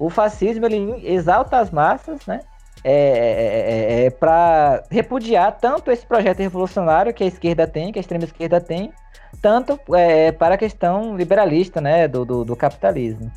[0.00, 2.40] o fascismo, ele exalta as massas, né,
[2.82, 7.98] é, é, é, é para repudiar tanto esse projeto revolucionário que a esquerda tem, que
[7.98, 8.92] a extrema esquerda tem,
[9.40, 13.30] tanto é, para a questão liberalista, né, do, do, do capitalismo.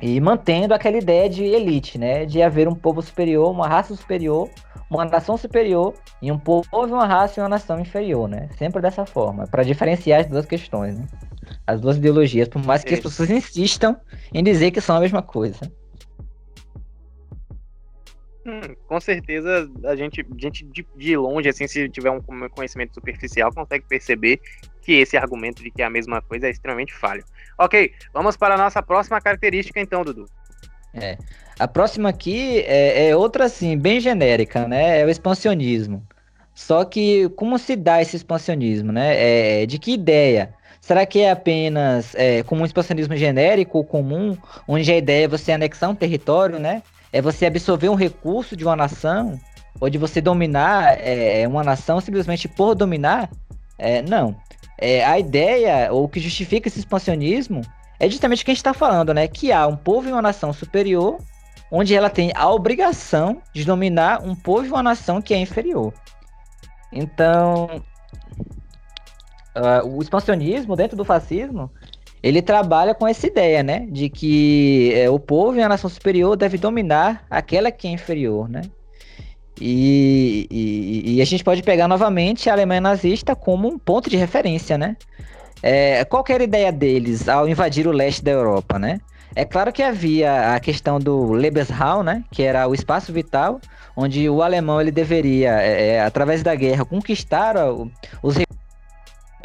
[0.00, 2.26] E mantendo aquela ideia de elite, né?
[2.26, 4.50] De haver um povo superior, uma raça superior,
[4.90, 8.48] uma nação superior, e um povo, uma raça e uma nação inferior, né?
[8.58, 11.06] Sempre dessa forma, para diferenciar as duas questões, né?
[11.66, 13.96] As duas ideologias, por mais que as pessoas insistam
[14.32, 15.60] em dizer que são a mesma coisa.
[18.46, 23.52] Hum, com certeza a gente, gente de, de, longe, assim, se tiver um conhecimento superficial,
[23.52, 24.40] consegue perceber
[24.82, 27.24] que esse argumento de que é a mesma coisa é extremamente falho.
[27.58, 30.26] Ok, vamos para a nossa próxima característica então, Dudu.
[30.94, 31.18] É.
[31.58, 35.00] A próxima aqui é, é, outra, assim, bem genérica, né?
[35.00, 36.06] É o expansionismo.
[36.54, 39.62] Só que como se dá esse expansionismo, né?
[39.62, 40.54] É, de que ideia?
[40.80, 44.36] Será que é apenas é, como um expansionismo genérico ou comum,
[44.68, 46.80] onde a ideia é você anexar um território, né?
[47.12, 49.40] É você absorver um recurso de uma nação,
[49.80, 53.30] ou de você dominar é, uma nação simplesmente por dominar?
[53.78, 54.36] É, não.
[54.78, 57.62] É, a ideia, ou o que justifica esse expansionismo,
[57.98, 59.26] é justamente o que a gente está falando, né?
[59.26, 61.18] Que há um povo e uma nação superior,
[61.70, 65.92] onde ela tem a obrigação de dominar um povo e uma nação que é inferior.
[66.92, 67.82] Então,
[69.56, 71.70] uh, o expansionismo dentro do fascismo,
[72.26, 73.86] ele trabalha com essa ideia, né?
[73.88, 78.48] De que é, o povo e a nação superior deve dominar aquela que é inferior,
[78.48, 78.62] né?
[79.60, 84.16] E, e, e, a gente pode pegar novamente a Alemanha nazista como um ponto de
[84.16, 84.96] referência, né?
[85.62, 89.00] É, qual era a ideia deles ao invadir o leste da Europa, né?
[89.34, 92.24] É claro que havia a questão do Lebensraum, né?
[92.30, 93.60] Que era o espaço vital,
[93.96, 97.54] onde o alemão ele deveria, é, é através da guerra, conquistar
[98.22, 98.36] os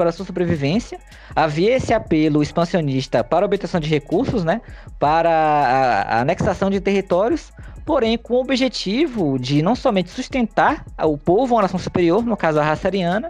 [0.02, 1.00] para sua sobrevivência.
[1.36, 4.60] Havia esse apelo expansionista para a obtenção de recursos, né?
[4.98, 7.54] Para a, a anexação de territórios,
[7.86, 12.60] porém com o objetivo de não somente sustentar o povo, uma nação superior, no caso
[12.60, 13.30] a raça ariana,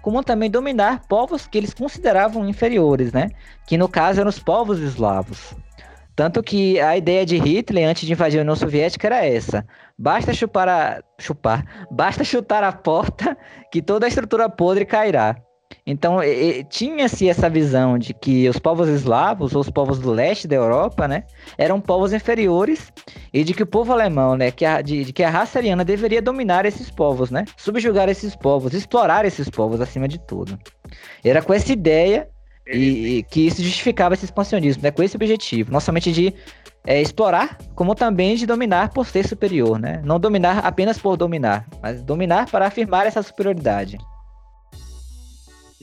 [0.00, 3.30] como também dominar povos que eles consideravam inferiores, né?
[3.66, 5.56] Que no caso eram os povos eslavos.
[6.14, 9.66] Tanto que a ideia de Hitler antes de invadir a União Soviética era essa:
[9.98, 13.36] basta chupar a chupar, basta chutar a porta
[13.72, 15.34] que toda a estrutura podre cairá.
[15.86, 16.18] Então,
[16.68, 21.08] tinha-se essa visão de que os povos eslavos, ou os povos do leste da Europa,
[21.08, 21.24] né,
[21.58, 22.92] eram povos inferiores,
[23.32, 25.84] e de que o povo alemão, né, que a, de, de, que a raça ariana
[25.84, 30.58] deveria dominar esses povos, né, subjugar esses povos, explorar esses povos acima de tudo.
[31.24, 32.28] Era com essa ideia
[32.66, 36.32] e, e que isso justificava esse expansionismo, né, com esse objetivo, não somente de
[36.86, 41.66] é, explorar, como também de dominar por ser superior, né, não dominar apenas por dominar,
[41.82, 43.98] mas dominar para afirmar essa superioridade.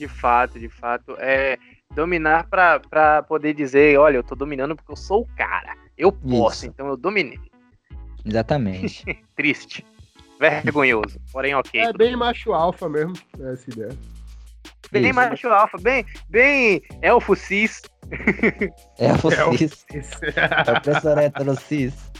[0.00, 1.14] De fato, de fato.
[1.18, 1.58] É
[1.94, 5.76] dominar para poder dizer, olha, eu tô dominando porque eu sou o cara.
[5.98, 6.66] Eu posso, Isso.
[6.68, 7.38] então eu dominei.
[8.24, 9.04] Exatamente.
[9.36, 9.84] Triste.
[10.38, 11.20] Vergonhoso.
[11.30, 11.78] Porém, ok.
[11.78, 13.12] É bem macho alfa mesmo,
[13.52, 13.90] essa ideia.
[14.90, 15.14] Bem Isso.
[15.14, 17.82] macho alfa, bem, bem elfo cis.
[18.98, 19.84] Elfo cis.
[20.34, 22.10] É o professor hétero cis.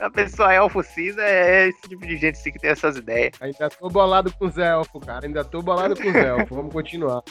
[0.00, 3.32] A pessoa elfo cis é, é esse tipo de gente assim, que tem essas ideias.
[3.40, 5.26] Ainda tô bolado com os elfos, cara.
[5.26, 6.56] Ainda tô bolado com os elfos.
[6.56, 7.22] Vamos continuar.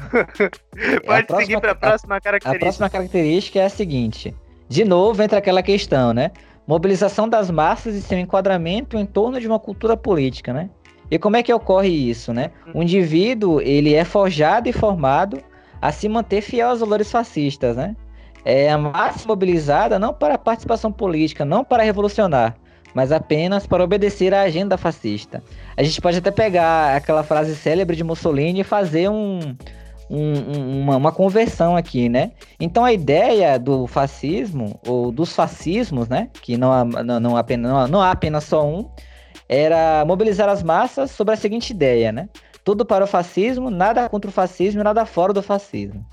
[1.06, 2.50] Pode próxima, seguir para a próxima característica.
[2.50, 4.34] A próxima característica é a seguinte.
[4.68, 6.30] De novo, entra aquela questão, né?
[6.66, 10.70] Mobilização das massas e seu enquadramento em torno de uma cultura política, né?
[11.10, 12.52] E como é que ocorre isso, né?
[12.68, 12.72] Hum.
[12.76, 15.42] O indivíduo, ele é forjado e formado
[15.82, 17.96] a se manter fiel aos valores fascistas, né?
[18.44, 22.56] É a massa mobilizada não para participação política, não para revolucionar,
[22.94, 25.42] mas apenas para obedecer à agenda fascista.
[25.76, 29.40] A gente pode até pegar aquela frase célebre de Mussolini e fazer um,
[30.08, 32.32] um, uma, uma, conversão aqui, né?
[32.58, 36.30] Então a ideia do fascismo, ou dos fascismos, né?
[36.42, 38.88] Que não há, não, não, apenas, não, não há apenas só um,
[39.48, 42.28] era mobilizar as massas sobre a seguinte ideia, né?
[42.64, 46.04] Tudo para o fascismo, nada contra o fascismo, nada fora do fascismo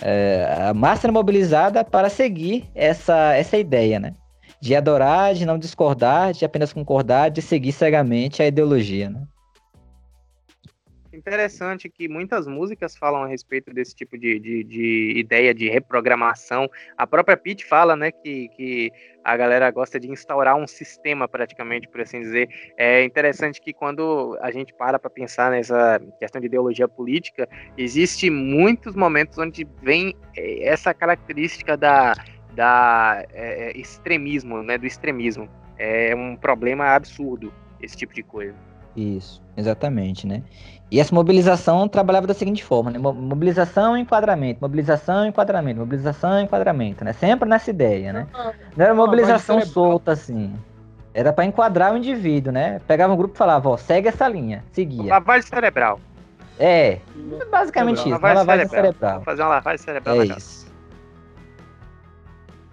[0.00, 4.14] é, a massa mobilizada para seguir essa, essa ideia, né?
[4.60, 9.22] De adorar, de não discordar, de apenas concordar, de seguir cegamente a ideologia, né?
[11.14, 16.68] Interessante que muitas músicas falam a respeito desse tipo de, de, de ideia de reprogramação.
[16.98, 21.88] A própria Pete fala, né, que, que a galera gosta de instaurar um sistema, praticamente,
[21.88, 22.48] por assim dizer.
[22.76, 27.48] É interessante que quando a gente para para pensar nessa questão de ideologia política,
[27.78, 32.12] existe muitos momentos onde vem é, essa característica da,
[32.54, 35.48] da é, é, extremismo, né, do extremismo.
[35.78, 38.73] É um problema absurdo esse tipo de coisa.
[38.96, 40.42] Isso, exatamente, né?
[40.90, 42.98] E essa mobilização trabalhava da seguinte forma, né?
[42.98, 47.12] Mobilização e enquadramento, mobilização e enquadramento, mobilização e enquadramento, né?
[47.12, 48.26] Sempre nessa ideia, né?
[48.76, 50.54] Não era mobilização solta, assim.
[51.12, 52.80] Era para enquadrar o indivíduo, né?
[52.86, 55.10] Pegava um grupo e falava, ó, segue essa linha, seguia.
[55.10, 55.98] Lavagem cerebral.
[56.58, 57.00] É,
[57.50, 58.92] basicamente isso, lavagem, lavagem cerebral.
[58.92, 59.22] cerebral.
[59.22, 60.22] fazer uma lavagem cerebral.
[60.22, 60.72] É isso.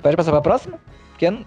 [0.02, 0.80] Pode passar para a próxima?
[1.10, 1.46] Porque não...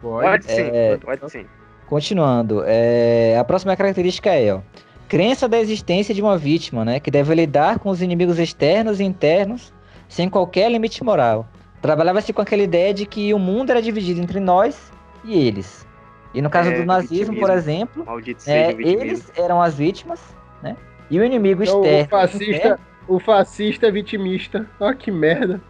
[0.00, 0.96] Pode, pode sim, é...
[0.98, 1.46] pode sim.
[1.88, 3.36] Continuando, é...
[3.38, 4.60] a próxima característica é, ó,
[5.08, 9.04] crença da existência de uma vítima, né, que deve lidar com os inimigos externos e
[9.04, 9.72] internos
[10.08, 11.48] sem qualquer limite moral.
[11.80, 14.92] Trabalhava-se com aquela ideia de que o mundo era dividido entre nós
[15.24, 15.86] e eles.
[16.34, 18.04] E no caso é, do nazismo, por exemplo,
[18.46, 20.20] é, eles eram as vítimas,
[20.62, 20.76] né?
[21.10, 22.06] E o inimigo então, externo.
[22.06, 24.66] O fascista, o fascista é vitimista.
[24.78, 25.60] Ó, que merda.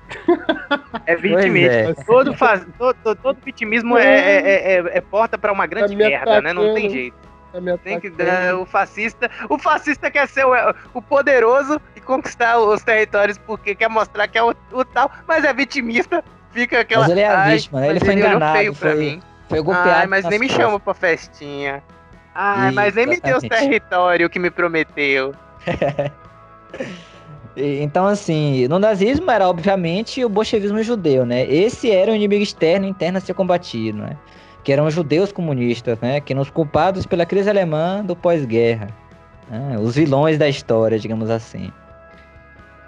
[1.06, 1.72] É vitimista.
[1.72, 1.94] É.
[2.04, 6.40] Todo, faz, todo, todo, vitimismo é, é, é, é porta para uma grande tá merda,
[6.42, 6.52] né?
[6.52, 7.28] Não tem jeito.
[7.50, 8.12] Tá tem que,
[8.60, 10.52] o fascista o fascista quer ser o,
[10.92, 15.44] o, poderoso e conquistar os territórios porque quer mostrar que é o, o tal, mas
[15.44, 17.04] é vitimista, fica aquela.
[17.04, 17.88] Mas ele é a vítima, né?
[17.88, 18.58] Ele foi ele enganado.
[18.58, 19.22] Feio foi, pra mim.
[19.48, 19.90] foi golpeado.
[19.90, 21.82] Ai, mas nem me chama pra festinha.
[22.34, 25.34] Ai, mas nem me deu os territórios que me prometeu.
[27.58, 31.44] Então, assim, no nazismo era obviamente o bolchevismo judeu, né?
[31.44, 34.16] Esse era o inimigo externo e interno a ser combatido, né?
[34.62, 36.20] Que eram os judeus comunistas, né?
[36.20, 38.88] Que eram os culpados pela crise alemã do pós-guerra.
[39.50, 39.76] Né?
[39.80, 41.72] Os vilões da história, digamos assim.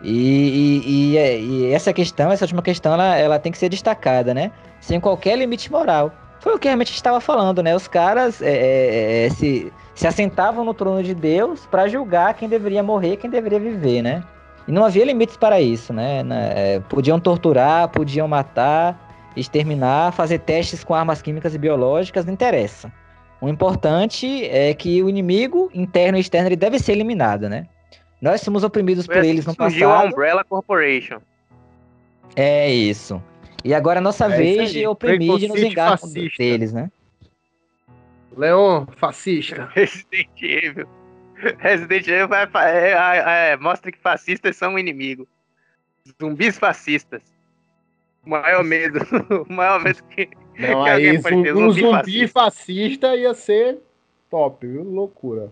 [0.03, 4.33] E, e, e, e, essa questão, essa última questão, ela, ela tem que ser destacada,
[4.33, 4.51] né?
[4.81, 6.13] Sem qualquer limite moral.
[6.41, 7.77] Foi o que realmente estava falando, né?
[7.77, 12.49] Os caras é, é, é, se, se assentavam no trono de Deus para julgar quem
[12.49, 14.23] deveria morrer, quem deveria viver, né?
[14.71, 16.23] E não havia limites para isso, né?
[16.31, 22.93] É, podiam torturar, podiam matar, exterminar, fazer testes com armas químicas e biológicas, não interessa.
[23.41, 27.67] O importante é que o inimigo interno e externo ele deve ser eliminado, né?
[28.23, 29.73] Nós somos oprimidos Foi por assim eles no passado.
[29.73, 31.19] Surgiu a Umbrella Corporation.
[32.37, 33.21] É isso.
[33.65, 35.99] E agora é nossa é vez de oprimir, de nos vingar
[36.39, 36.89] deles, né?
[38.37, 39.69] Leon, fascista.
[39.75, 41.00] Resident Evil.
[41.59, 45.27] Resident Evil vai, é, é, é, mostra que fascistas são o inimigo.
[46.21, 47.23] Zumbis fascistas.
[48.25, 49.01] O maior medo.
[49.49, 50.29] O maior medo que.
[50.59, 52.41] Não, que aí zumbi, ter, um zumbi fascista.
[52.41, 53.17] fascista.
[53.17, 53.79] ia ser
[54.29, 54.83] top, viu?
[54.85, 55.51] Loucura.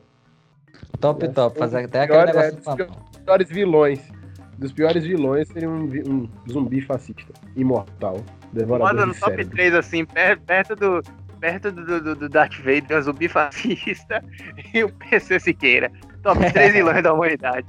[1.00, 1.58] Top, ia top.
[1.58, 2.82] Fazer até pior, aquele negócio.
[2.82, 4.12] É, dos piores vilões.
[4.58, 7.32] Dos piores vilões seria um, um zumbi fascista.
[7.56, 8.22] Imortal.
[8.52, 11.02] Devorador no top 3, assim, perto do,
[11.40, 14.22] perto do, do, do Darth Vader, o zumbi fascista
[14.74, 15.90] e o PC Siqueira.
[16.22, 17.66] Top 3 vilões da humanidade.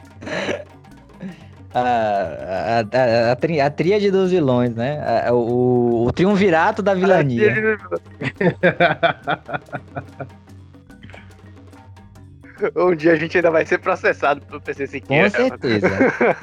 [1.74, 5.00] A, a, a, a, a tríade dos vilões, né?
[5.28, 7.78] A, o, o triunvirato da vilania.
[12.76, 15.30] um dia a gente ainda vai ser processado pelo PC Siqueira.
[15.30, 15.90] Com certeza.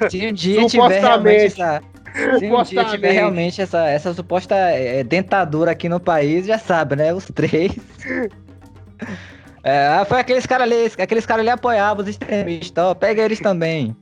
[0.09, 1.83] Se um dia tiver realmente essa,
[2.39, 6.97] se um dia tiver realmente essa, essa suposta é, dentadura aqui no país, já sabe,
[6.97, 7.13] né?
[7.13, 7.73] Os três.
[9.63, 13.41] É, ah, foi aqueles caras ali, aqueles caras ali apoiavam os extremistas, ó, pega eles
[13.41, 13.97] também.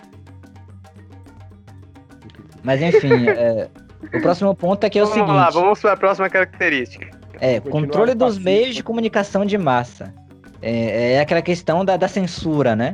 [2.62, 3.70] Mas enfim, é,
[4.12, 5.34] o próximo ponto é que é o vamos seguinte.
[5.34, 7.08] Vamos lá, vamos para a próxima característica.
[7.40, 10.12] É, controle dos meios de comunicação de massa.
[10.60, 12.92] É, é aquela questão da, da, censura, né?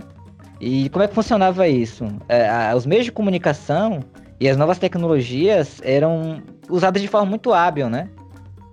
[0.60, 2.06] E como é que funcionava isso?
[2.28, 3.98] É, a, os meios de comunicação,
[4.40, 8.08] e as novas tecnologias eram usadas de forma muito hábil, né?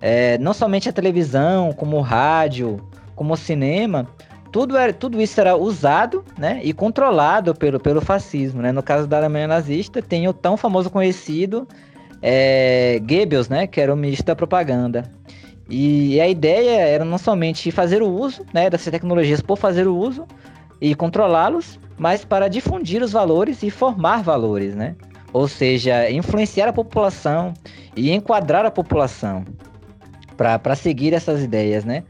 [0.00, 2.80] É, não somente a televisão, como o rádio,
[3.14, 4.08] como o cinema,
[4.50, 8.62] tudo, era, tudo isso era usado né, e controlado pelo, pelo fascismo.
[8.62, 8.72] Né?
[8.72, 11.66] No caso da Alemanha nazista, tem o tão famoso conhecido
[12.22, 15.10] é, Goebbels, né, que era o ministro da propaganda.
[15.68, 19.94] E a ideia era não somente fazer o uso né, dessas tecnologias por fazer o
[19.94, 20.26] uso
[20.80, 24.94] e controlá-los, mas para difundir os valores e formar valores, né?
[25.32, 27.54] Ou seja, influenciar a população
[27.96, 29.44] e enquadrar a população
[30.36, 32.04] para seguir essas ideias, né?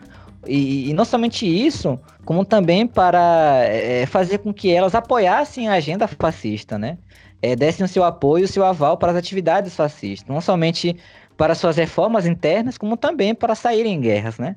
[0.46, 5.74] E, e, não somente isso, como também para é, fazer com que elas apoiassem a
[5.74, 6.98] agenda fascista, né?
[7.40, 10.96] É, dessem o seu apoio, o seu aval para as atividades fascistas, não somente
[11.36, 14.56] para suas reformas internas, como também para saírem em guerras, né?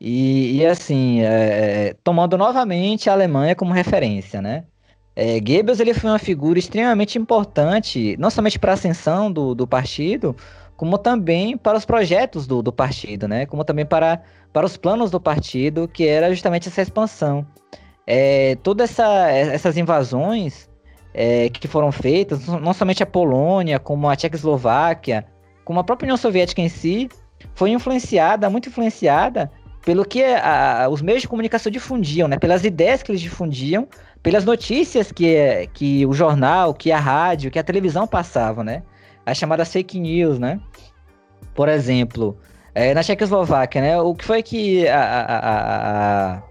[0.00, 4.64] E, e assim, é, tomando novamente a Alemanha como referência, né?
[5.20, 9.66] É, Goebbels ele foi uma figura extremamente importante, não somente para a ascensão do, do
[9.66, 10.36] partido,
[10.76, 13.44] como também para os projetos do, do partido, né?
[13.44, 17.44] Como também para, para os planos do partido, que era justamente essa expansão.
[18.06, 20.70] É, todas essa, essas invasões
[21.12, 25.26] é, que foram feitas, não somente a Polônia, como a Tchecoslováquia,
[25.64, 27.08] como a própria União Soviética em si,
[27.56, 29.50] foi influenciada, muito influenciada
[29.84, 32.38] pelo que a, os meios de comunicação difundiam, né?
[32.38, 33.88] Pelas ideias que eles difundiam,
[34.28, 38.82] pelas notícias que, que o jornal, que a rádio, que a televisão passavam, né?
[39.24, 40.60] As chamadas fake news, né?
[41.54, 42.36] Por exemplo,
[42.74, 43.98] é, na Tchecoslováquia, né?
[43.98, 46.42] O que foi que a, a, a,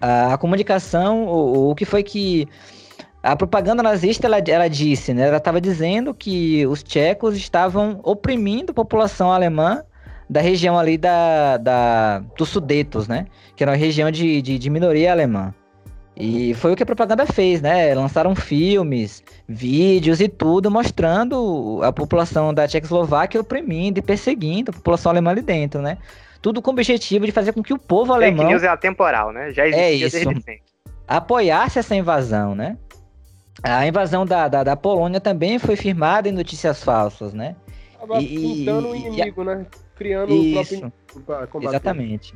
[0.00, 2.48] a, a comunicação, o, o que foi que
[3.22, 5.28] a propaganda nazista ela, ela disse, né?
[5.28, 9.84] Ela estava dizendo que os tchecos estavam oprimindo a população alemã
[10.28, 13.28] da região ali da, da dos Sudetos, né?
[13.54, 15.54] Que era uma região de, de, de minoria alemã.
[16.20, 17.94] E foi o que a propaganda fez, né?
[17.94, 25.10] Lançaram filmes, vídeos e tudo mostrando a população da Tchecoslováquia oprimindo e perseguindo a população
[25.10, 25.96] alemã ali dentro, né?
[26.42, 28.48] Tudo com o objetivo de fazer com que o povo Fake alemão.
[28.48, 29.50] News é atemporal, né?
[29.52, 30.62] Já existia é isso, desde sempre.
[31.08, 32.76] Apoiasse essa invasão, né?
[33.62, 37.56] A invasão da, da, da, Polônia também foi firmada em notícias falsas, né?
[37.98, 39.66] Tava e, pintando o inimigo, né?
[39.96, 41.76] Criando isso, o próprio inimigo combater.
[41.76, 42.34] Exatamente.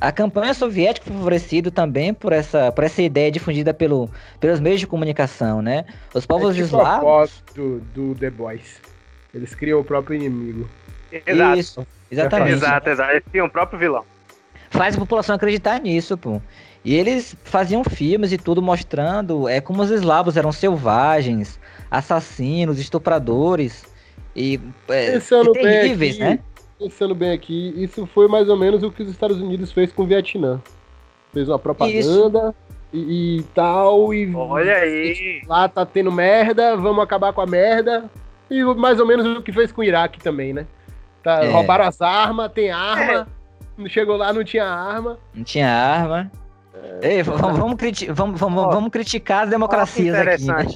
[0.00, 4.80] A campanha soviética foi favorecida também por essa, por essa ideia difundida pelo, pelos meios
[4.80, 5.84] de comunicação, né?
[6.12, 7.42] Os povos é tipo eslavos...
[7.54, 8.80] do, do The Boys.
[9.32, 10.68] Eles criam o próprio inimigo.
[11.10, 11.58] Exato.
[11.58, 12.52] Isso, exatamente.
[12.52, 13.10] Exato, exato.
[13.12, 14.04] Eles criam o próprio vilão.
[14.70, 16.40] Faz a população acreditar nisso, pô.
[16.84, 21.58] E eles faziam filmes e tudo mostrando é como os eslavos eram selvagens,
[21.90, 23.84] assassinos, estupradores
[24.36, 26.38] e é, terríveis, aqui, né?
[26.84, 30.02] Pensando bem aqui, isso foi mais ou menos o que os Estados Unidos fez com
[30.02, 30.60] o Vietnã.
[31.32, 32.54] Fez uma propaganda
[32.92, 38.04] e, e, tal e olha aí, lá tá tendo merda, vamos acabar com a merda.
[38.50, 40.66] E mais ou menos o que fez com o Iraque também, né?
[41.22, 41.50] Tá, é.
[41.50, 43.26] Roubaram as armas, tem arma.
[43.78, 43.88] É.
[43.88, 45.18] Chegou lá, não tinha arma.
[45.34, 46.30] Não tinha arma.
[47.00, 50.44] Ei, vamos, vamos, criti vamos, vamos, vamos, criticar as democracias aqui.
[50.44, 50.66] Né?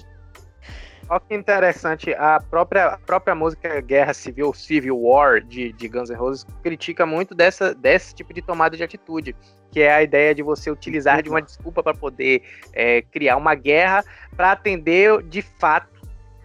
[1.11, 6.11] Olha que interessante, a própria, a própria música Guerra Civil, Civil War, de, de Guns
[6.11, 9.35] N' Roses, critica muito dessa, desse tipo de tomada de atitude,
[9.71, 12.43] que é a ideia de você utilizar de uma desculpa para poder
[12.75, 14.05] é, criar uma guerra
[14.37, 15.89] para atender de fato,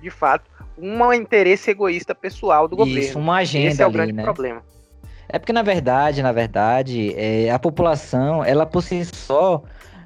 [0.01, 3.01] de fato, um interesse egoísta pessoal do Isso, governo.
[3.01, 4.23] Isso, uma agenda Esse é o ali, grande né?
[4.23, 4.63] problema.
[5.27, 9.63] É porque, na verdade, na verdade, é, a população, ela por si só,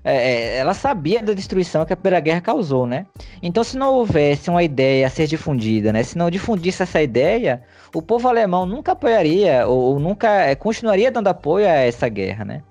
[0.10, 3.06] é, é, ela sabia da destruição que a Primeira Guerra causou, né?
[3.44, 6.02] Então, se não houvesse uma ideia a ser difundida, né?
[6.02, 7.62] Se não difundisse essa ideia,
[7.94, 12.46] o povo alemão nunca apoiaria ou, ou nunca é, continuaria dando apoio a essa guerra,
[12.46, 12.64] né?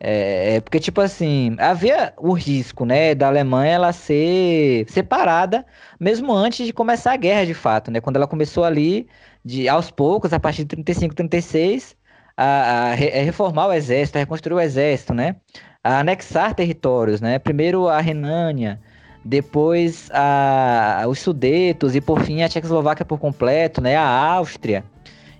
[0.00, 5.64] É, é, porque, tipo assim, havia o risco, né, da Alemanha ela ser separada,
[5.98, 8.00] mesmo antes de começar a guerra, de fato, né?
[8.00, 9.08] Quando ela começou ali,
[9.44, 11.96] de aos poucos, a partir de 35, 36,
[12.36, 15.36] a, a, a reformar o exército, a reconstruir o exército, né?
[15.84, 17.38] A anexar territórios, né?
[17.38, 18.80] Primeiro a Renânia,
[19.24, 23.96] depois a, os Sudetos e por fim a Tchecoslováquia por completo, né?
[23.96, 24.84] A Áustria.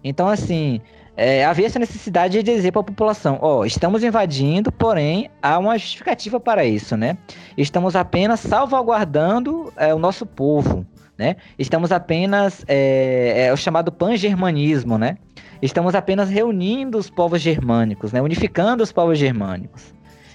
[0.03, 0.80] Então, assim,
[1.16, 5.59] é, havia essa necessidade de dizer para a população: ó, oh, estamos invadindo, porém há
[5.59, 7.18] uma justificativa para isso, né?
[7.57, 10.86] Estamos apenas salvaguardando é, o nosso povo,
[11.18, 11.34] né?
[11.59, 15.18] Estamos apenas é, é o chamado pan-germanismo, né?
[15.61, 18.22] Estamos apenas reunindo os povos germânicos, né?
[18.22, 19.93] Unificando os povos germânicos.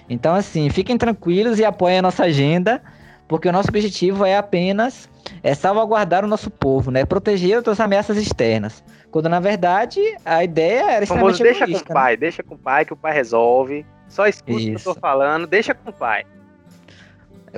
[0.10, 2.82] Então, assim, fiquem tranquilos e apoiem a nossa agenda,
[3.28, 5.10] porque o nosso objetivo é apenas
[5.42, 7.06] é salvaguardar o nosso povo, né?
[7.06, 8.84] Proteger das ameaças externas.
[9.12, 12.18] Quando na verdade a ideia era extremamente Famoso, deixa com o pai, né?
[12.18, 13.86] deixa com o pai que o pai resolve.
[14.08, 16.26] Só escuta o que eu tô falando, deixa com o pai.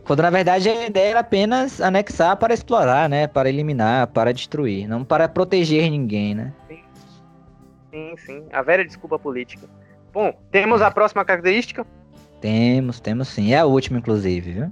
[0.04, 3.28] Quando na verdade a ideia era apenas anexar para explorar, né?
[3.28, 6.54] Para eliminar, para destruir, não para proteger ninguém, né?
[6.68, 6.84] Sim,
[7.92, 8.18] sim.
[8.18, 8.44] sim.
[8.52, 9.68] A velha desculpa política.
[10.12, 11.86] Bom, temos a próxima característica?
[12.46, 13.54] Temos, temos sim.
[13.54, 14.72] É a última, inclusive, viu?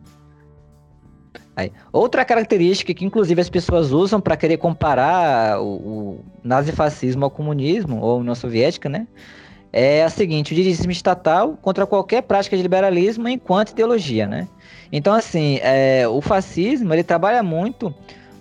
[1.56, 1.72] Aí.
[1.92, 8.00] Outra característica que, inclusive, as pessoas usam para querer comparar o, o nazifascismo ao comunismo,
[8.00, 9.08] ou União Soviética, né?
[9.72, 14.48] É a seguinte: o dirigismo estatal contra qualquer prática de liberalismo enquanto ideologia, né?
[14.92, 17.92] Então, assim, é, o fascismo ele trabalha muito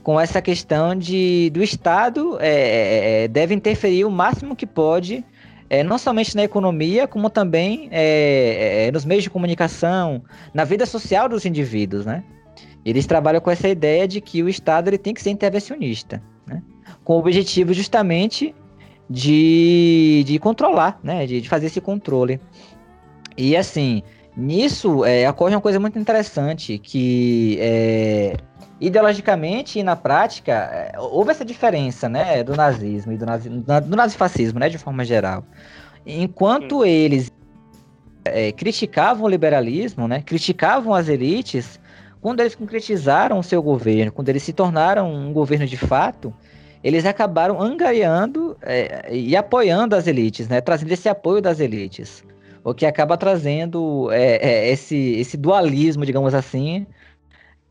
[0.03, 5.25] com essa questão de do Estado é, é, é deve interferir o máximo que pode,
[5.73, 11.31] é, não somente na economia, como também é, nos meios de comunicação, na vida social
[11.31, 12.23] dos indivíduos, né?
[12.85, 16.63] Eles trabalham com essa ideia de que o Estado ele tem que ser intervencionista, né?
[17.03, 18.55] com o objetivo justamente
[19.09, 21.25] de, de controlar, né?
[21.25, 22.39] de, de fazer esse controle.
[23.35, 24.03] E assim,
[24.37, 28.37] nisso é, ocorre uma coisa muito interessante, que é,
[28.83, 33.97] ideologicamente e na prática é, houve essa diferença né, do nazismo e do, nazi, do
[33.97, 35.45] nazifascismo, né, de forma geral.
[36.05, 36.89] Enquanto Sim.
[36.89, 37.33] eles
[38.25, 41.79] é, criticavam o liberalismo, né, criticavam as elites,
[42.21, 46.35] quando eles concretizaram o seu governo, quando eles se tornaram um governo de fato,
[46.83, 50.61] eles acabaram angariando é, e apoiando as elites, né?
[50.61, 52.25] Trazendo esse apoio das elites.
[52.65, 56.87] O que acaba trazendo é, é, esse, esse dualismo, digamos assim,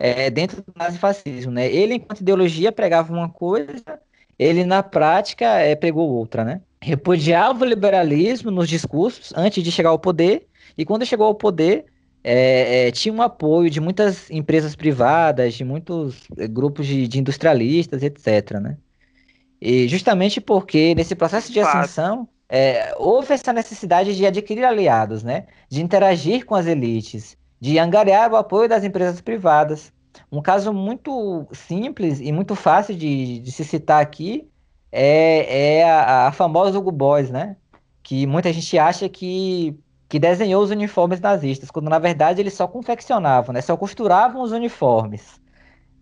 [0.01, 1.71] é, dentro do nazifascismo, né?
[1.71, 3.99] Ele, enquanto ideologia, pregava uma coisa,
[4.37, 6.61] ele, na prática, é, pregou outra, né?
[6.81, 11.85] Repudiava o liberalismo nos discursos antes de chegar ao poder, e quando chegou ao poder,
[12.23, 17.19] é, é, tinha um apoio de muitas empresas privadas, de muitos é, grupos de, de,
[17.19, 18.59] industrialistas, etc.
[18.59, 18.77] Né?
[19.61, 25.45] E justamente porque nesse processo de ascensão é, houve essa necessidade de adquirir aliados, né?
[25.69, 29.93] de interagir com as elites, de angariar o apoio das empresas privadas.
[30.29, 34.49] Um caso muito simples e muito fácil de, de se citar aqui
[34.91, 37.55] é, é a, a famosa Hugo Boss, né?
[38.03, 39.77] que muita gente acha que
[40.09, 43.61] que desenhou os uniformes nazistas, quando na verdade eles só confeccionavam, né?
[43.61, 45.39] Só costuravam os uniformes.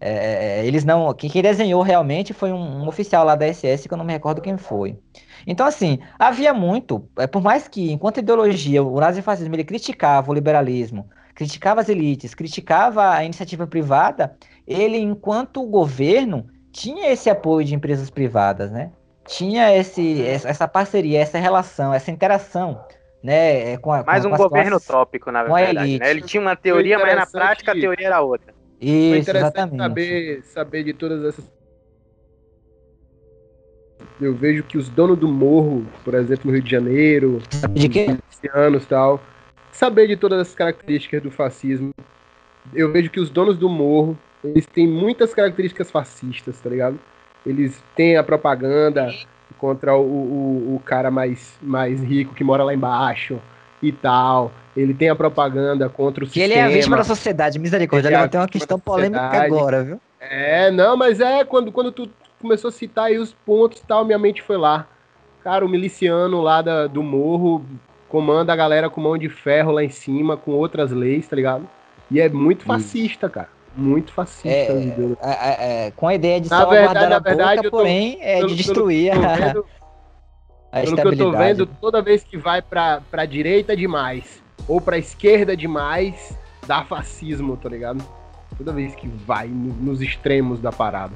[0.01, 1.13] É, eles não.
[1.13, 4.13] Quem, quem, desenhou realmente foi um, um, oficial lá da SS, que eu não me
[4.13, 4.97] recordo quem foi.
[5.45, 7.07] Então, assim, havia muito.
[7.19, 11.07] É, por mais que, enquanto ideologia, o nazifascismo ele criticava o liberalismo,
[11.39, 14.35] criticava as elites, criticava a iniciativa privada,
[14.67, 18.91] ele, enquanto governo, tinha esse apoio de empresas privadas, né?
[19.25, 22.83] Tinha esse, essa parceria, essa relação, essa interação
[23.23, 25.97] né, com a, Mais com um governo classes, tópico, na verdade.
[25.97, 26.11] Né?
[26.11, 28.53] Ele tinha uma teoria, mas na prática a teoria era outra.
[28.81, 29.77] Isso, Foi interessante exatamente.
[29.77, 31.49] saber, saber de todas essas.
[34.19, 38.17] Eu vejo que os donos do morro, por exemplo, no Rio de Janeiro, de quê?
[38.53, 39.21] anos tal,
[39.79, 41.91] saber de todas as características do fascismo.
[42.73, 46.99] Eu vejo que os donos do morro, eles têm muitas características fascistas, tá ligado?
[47.45, 49.09] Eles têm a propaganda
[49.57, 53.39] contra o, o, o cara mais, mais rico que mora lá embaixo
[53.81, 54.51] e tal.
[54.75, 56.53] Ele tem a propaganda contra o que sistema.
[56.53, 58.09] ele é a vítima da sociedade, misericórdia.
[58.09, 60.01] Ele, é tem uma questão polêmica agora, viu?
[60.19, 62.09] É, não, mas é quando, quando tu
[62.41, 64.85] começou a citar aí os pontos e tal, minha mente foi lá.
[65.41, 67.63] Cara, o miliciano lá da, do morro
[68.09, 71.69] comanda a galera com mão de ferro lá em cima, com outras leis, tá ligado?
[72.11, 73.49] E é muito fascista, cara.
[73.77, 74.49] Muito fascista.
[74.49, 78.37] É, é, é, com a ideia de na verdade, a verdade, boca, tô, porém, é
[78.37, 79.79] pelo, de destruir pelo, a...
[80.71, 84.79] A Pelo que eu tô vendo, toda vez que vai pra, pra direita demais ou
[84.79, 86.37] pra esquerda demais,
[86.67, 88.03] dá fascismo, tá ligado?
[88.55, 91.13] Toda vez que vai no, nos extremos da parada.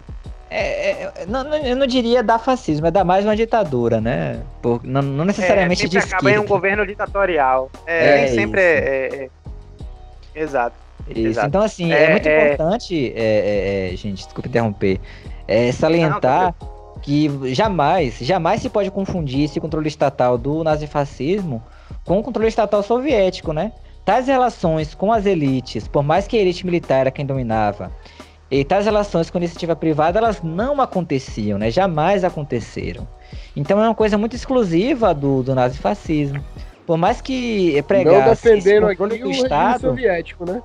[0.55, 4.39] É, é, não, eu não diria dar fascismo, é dar mais uma ditadura, né?
[4.61, 6.17] Por, não, não necessariamente é, de esquerda.
[6.17, 7.71] acaba em um governo ditatorial.
[7.87, 9.29] É, é nem sempre é, é, é,
[10.35, 10.75] Exato.
[11.09, 11.27] Isso.
[11.27, 11.47] Exato.
[11.47, 13.15] Então, assim, é, muito importante,
[13.95, 15.01] gente, desculpa interromper,
[15.73, 21.63] salientar não, que jamais, jamais se pode confundir esse controle estatal do nazifascismo
[22.05, 23.71] com o controle estatal soviético, né?
[24.05, 27.91] Tais relações com as elites, por mais que a elite militar era quem dominava,
[28.53, 31.71] e tais relações com a iniciativa privada, elas não aconteciam, né?
[31.71, 33.07] Jamais aconteceram.
[33.55, 36.43] Então é uma coisa muito exclusiva do, do nazifascismo.
[36.85, 39.81] Por mais que pregasse não defendendo esse controle aqui do o Estado...
[39.81, 40.61] soviético, né?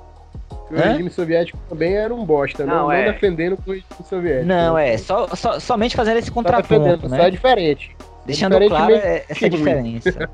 [0.70, 0.92] o Hã?
[0.92, 3.06] regime soviético também era um bosta, não, não, é.
[3.06, 4.46] não defendendo o regime soviético.
[4.46, 7.16] Não, é, só, só, somente fazendo esse contraponto, né?
[7.16, 7.96] Só é diferente.
[8.26, 10.30] Deixando diferente claro é, essa diferença.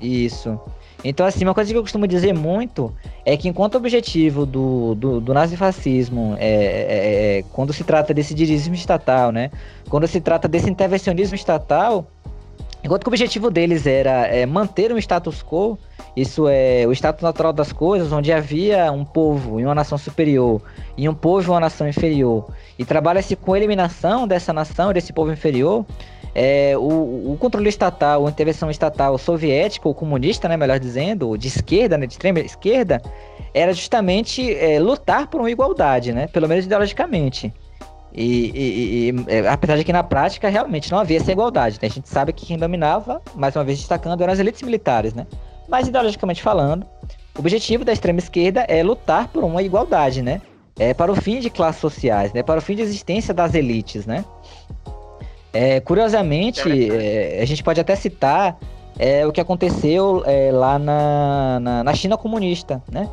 [0.00, 0.60] Isso.
[1.04, 2.92] Então, assim, uma coisa que eu costumo dizer muito
[3.24, 7.84] é que enquanto o objetivo do, do, do nazifascismo é, é, é, é quando se
[7.84, 9.50] trata desse dirigismo estatal, né?
[9.88, 12.10] Quando se trata desse intervencionismo estatal,
[12.82, 15.78] enquanto que o objetivo deles era é, manter um status quo,
[16.16, 20.60] isso é o status natural das coisas, onde havia um povo e uma nação superior,
[20.96, 25.12] e um povo e uma nação inferior, e trabalha-se com a eliminação dessa nação, desse
[25.12, 25.86] povo inferior,
[26.34, 31.48] é, o, o, controle estatal, a intervenção estatal soviética ou comunista, né, melhor dizendo, de
[31.48, 33.02] esquerda, né, de extrema esquerda,
[33.54, 37.52] era justamente é, lutar por uma igualdade, né, pelo menos ideologicamente.
[38.12, 41.78] E, e, e, é, apesar de que na prática realmente não havia essa igualdade.
[41.80, 41.88] Né?
[41.88, 45.26] A gente sabe que quem dominava, mais uma vez destacando, eram as elites militares, né?
[45.68, 46.86] Mas ideologicamente falando,
[47.36, 50.40] o objetivo da extrema esquerda é lutar por uma igualdade, né?
[50.78, 52.42] É para o fim de classes sociais, né?
[52.42, 54.24] Para o fim de existência das elites, né?
[55.60, 58.56] É, curiosamente, é, a gente pode até citar
[58.96, 63.08] é, o que aconteceu é, lá na, na, na, China comunista, né?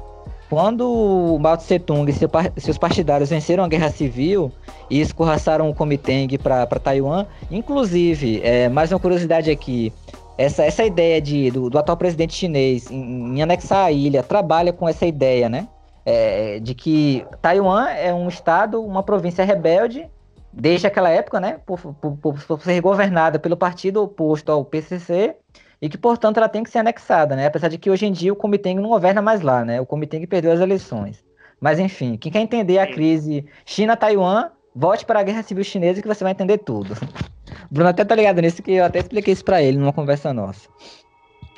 [0.47, 4.51] Quando Mao Tse Tung e seu, seus partidários venceram a guerra civil
[4.91, 9.91] e escorraçaram o Kuomintang para Taiwan, inclusive, é, mais uma curiosidade aqui,
[10.37, 14.71] essa, essa ideia de, do, do atual presidente chinês em, em, anexar a ilha trabalha
[14.71, 15.67] com essa ideia, né?
[16.05, 20.07] É, de que Taiwan é um estado, uma província rebelde,
[20.55, 21.59] desde aquela época, né?
[21.65, 25.35] Por, por, por, ser governada pelo partido oposto ao PCC
[25.81, 27.47] e que, portanto, ela tem que ser anexada, né?
[27.47, 29.81] Apesar de que hoje em dia o Kuomintang não governa mais lá, né?
[29.81, 31.23] O Kuomintang perdeu as eleições.
[31.59, 36.07] Mas, enfim, quem quer entender a crise China-Taiwan, volte para a Guerra Civil Chinesa que
[36.07, 36.95] você vai entender tudo.
[37.69, 40.69] Bruno até tá ligado nisso, que eu até expliquei isso pra ele numa conversa nossa.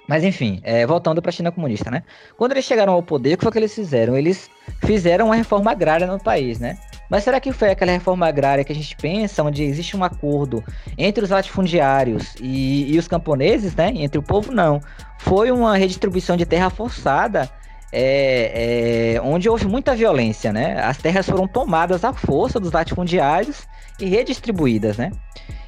[0.07, 2.01] Mas enfim, é, voltando para a China comunista, né?
[2.37, 4.17] Quando eles chegaram ao poder, o que foi que eles fizeram?
[4.17, 4.49] Eles
[4.85, 6.77] fizeram uma reforma agrária no país, né?
[7.09, 10.63] Mas será que foi aquela reforma agrária que a gente pensa, onde existe um acordo
[10.97, 13.91] entre os latifundiários e, e os camponeses, né?
[13.95, 14.81] Entre o povo, não.
[15.19, 17.49] Foi uma redistribuição de terra forçada,
[17.91, 20.79] é, é, onde houve muita violência, né?
[20.81, 23.65] As terras foram tomadas à força dos latifundiários
[23.99, 25.11] e redistribuídas, né?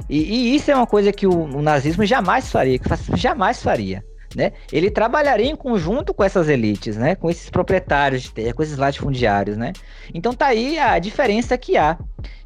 [0.10, 4.04] E, e, isso é uma coisa que o, o, nazismo jamais faria, que jamais faria.
[4.36, 4.52] Né?
[4.72, 7.16] Ele trabalharia em conjunto com essas elites, né?
[7.16, 9.74] Com esses proprietários de terra, com esses latifundiários, né?
[10.14, 11.98] Então tá aí a diferença que há.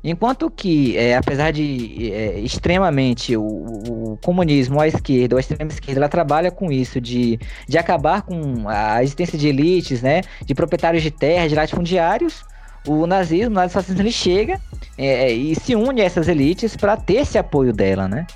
[0.04, 6.00] Enquanto que, é, apesar de é, extremamente o, o, comunismo, a esquerda, a extrema esquerda,
[6.02, 10.22] ela trabalha com isso, de, de acabar com a existência de elites, né?
[10.46, 12.44] De proprietários de terra, de latifundiários,
[12.88, 14.60] o nazismo, o nazifascismo, ele chega
[14.98, 18.28] é, e se une a essas elites para ter esse apoio dela, né?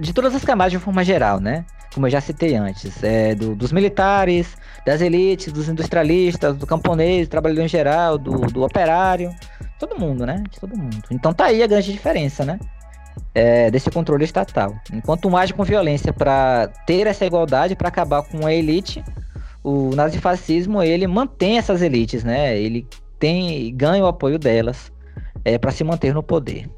[0.00, 1.64] De todas as camadas de forma geral, né?
[1.96, 4.54] como eu já citei antes, é, do, dos militares,
[4.84, 9.34] das elites, dos industrialistas, do camponês, do trabalhador em geral, do, do operário,
[9.78, 10.44] todo mundo, né?
[10.50, 11.02] De todo mundo.
[11.10, 12.60] Então tá aí a grande diferença, né?
[13.34, 14.76] É, desse controle estatal.
[14.92, 19.02] Enquanto um age com violência para ter essa igualdade, para acabar com a elite,
[19.64, 22.58] o nazifascismo ele mantém essas elites, né?
[22.58, 22.86] Ele
[23.18, 24.92] tem ganha o apoio delas
[25.46, 26.68] é, para se manter no poder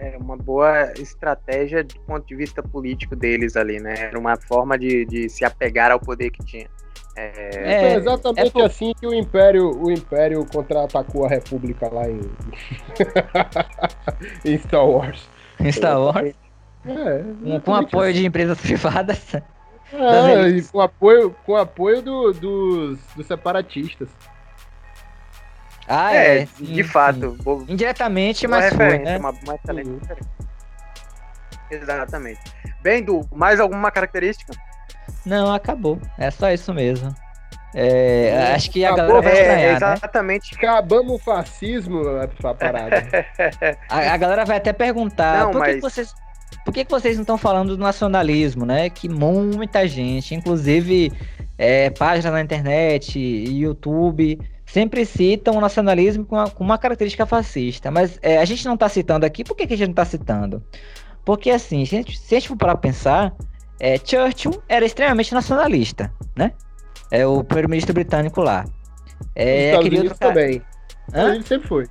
[0.00, 3.94] é uma boa estratégia do ponto de vista político deles ali, né?
[3.98, 6.66] Era uma forma de, de se apegar ao poder que tinha.
[7.16, 12.20] É, é exatamente é assim que o Império, o Império contra-atacou a República lá em,
[14.50, 15.28] em Star Wars.
[15.60, 16.34] Em Star Wars?
[16.86, 18.20] É, com apoio assim.
[18.20, 19.34] de empresas privadas.
[19.34, 24.08] É, com apoio, com apoio do, dos, dos separatistas.
[25.92, 27.36] Ah, é, é de fato.
[27.68, 29.18] Indiretamente, mas foi, né?
[29.18, 30.00] Uma, uma excelente uhum.
[31.68, 32.40] Exatamente.
[32.80, 34.52] Bem, Du, mais alguma característica?
[35.26, 36.00] Não, acabou.
[36.16, 37.12] É só isso mesmo.
[37.74, 40.52] É, acho que a galera vai estranhar, é, exatamente.
[40.52, 40.58] Né?
[40.58, 42.02] Acabamos o fascismo,
[42.44, 43.04] a parada.
[43.88, 45.74] a, a, galera vai até perguntar não, por, que, mas...
[45.74, 46.14] que vocês,
[46.64, 48.90] por que, que vocês não estão falando do nacionalismo, né?
[48.90, 51.12] Que muita gente, inclusive
[51.58, 54.38] é, páginas na internet YouTube
[54.72, 57.90] sempre citam o nacionalismo com uma, com uma característica fascista.
[57.90, 60.04] Mas é, a gente não está citando aqui, por que, que a gente não está
[60.04, 60.62] citando?
[61.24, 63.34] Porque, assim, se a gente, se a gente for para pensar,
[63.78, 66.52] é, Churchill era extremamente nacionalista, né?
[67.10, 68.64] É o primeiro-ministro britânico lá.
[69.34, 70.28] É, Estados Unidos outro...
[70.28, 70.62] também.
[71.12, 71.34] Hã?
[71.34, 71.86] Ele sempre foi.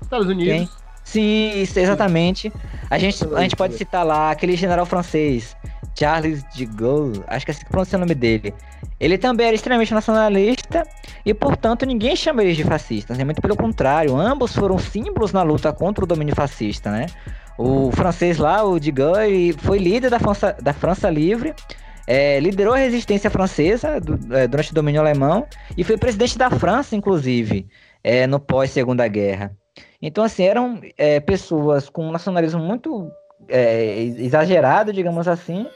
[0.00, 0.52] Estados Unidos.
[0.52, 0.68] Quem?
[1.04, 2.52] Sim, isso, exatamente.
[2.88, 5.56] A gente, a gente pode citar lá aquele general francês,
[5.98, 8.54] Charles de Gaulle, acho que é assim que pronuncia o nome dele.
[8.98, 10.86] Ele também era extremamente nacionalista
[11.24, 13.24] e, portanto, ninguém chama eles de fascistas, né?
[13.24, 17.06] muito pelo contrário, ambos foram símbolos na luta contra o domínio fascista, né?
[17.58, 21.54] O francês lá, o de Gaulle, foi líder da França, da França Livre,
[22.06, 26.50] é, liderou a resistência francesa do, é, durante o domínio alemão e foi presidente da
[26.50, 27.68] França, inclusive,
[28.02, 29.56] é, no pós-segunda guerra.
[30.00, 33.10] Então, assim, eram é, pessoas com um nacionalismo muito
[33.48, 35.66] é, exagerado, digamos assim,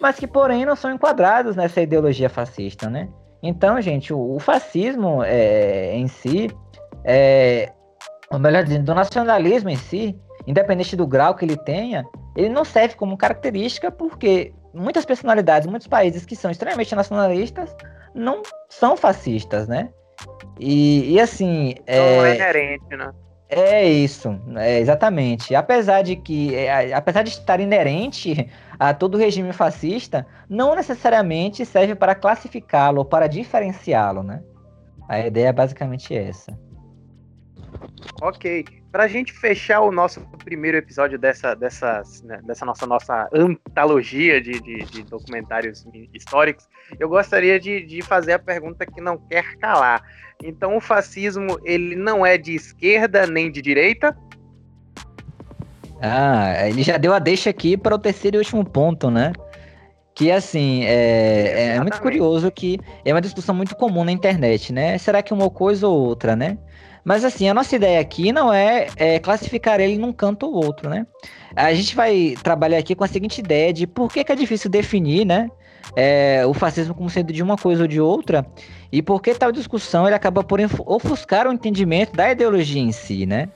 [0.00, 3.08] mas que, porém, não são enquadrados nessa ideologia fascista, né?
[3.42, 6.50] Então, gente, o, o fascismo é, em si,
[7.04, 7.72] é,
[8.30, 12.04] ou melhor dizendo, do nacionalismo em si, independente do grau que ele tenha,
[12.36, 17.74] ele não serve como característica porque muitas personalidades, muitos países que são extremamente nacionalistas
[18.14, 19.90] não são fascistas, né?
[20.58, 21.74] E, e assim.
[21.88, 23.10] Não é, é inerente, né?
[23.48, 25.56] É isso, é, exatamente.
[25.56, 28.48] Apesar de que, é, apesar de estar inerente
[28.80, 34.42] a todo regime fascista, não necessariamente serve para classificá-lo ou para diferenciá-lo, né?
[35.06, 36.58] A ideia é basicamente essa.
[38.22, 38.64] Ok.
[38.90, 44.40] Para a gente fechar o nosso primeiro episódio dessa, dessa, né, dessa nossa, nossa antologia
[44.40, 46.66] de, de, de, documentários históricos,
[46.98, 50.02] eu gostaria de, de fazer a pergunta que não quer calar.
[50.42, 54.16] Então, o fascismo ele não é de esquerda nem de direita?
[56.00, 59.32] Ah, ele já deu a deixa aqui para o terceiro e último ponto, né?
[60.14, 64.96] Que assim, é, é, muito curioso que é uma discussão muito comum na internet, né?
[64.98, 66.58] Será que uma coisa ou outra, né?
[67.04, 70.88] Mas assim, a nossa ideia aqui não é, é, classificar ele num canto ou outro,
[70.88, 71.06] né?
[71.56, 74.70] A gente vai trabalhar aqui com a seguinte ideia de por que, que é difícil
[74.70, 75.48] definir, né?
[75.96, 78.46] É, o fascismo como sendo de uma coisa ou de outra,
[78.92, 83.26] e por que tal discussão ele acaba por ofuscar o entendimento da ideologia em si,
[83.26, 83.48] né?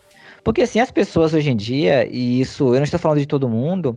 [0.44, 3.48] Porque assim, as pessoas hoje em dia, e isso eu não estou falando de todo
[3.48, 3.96] mundo,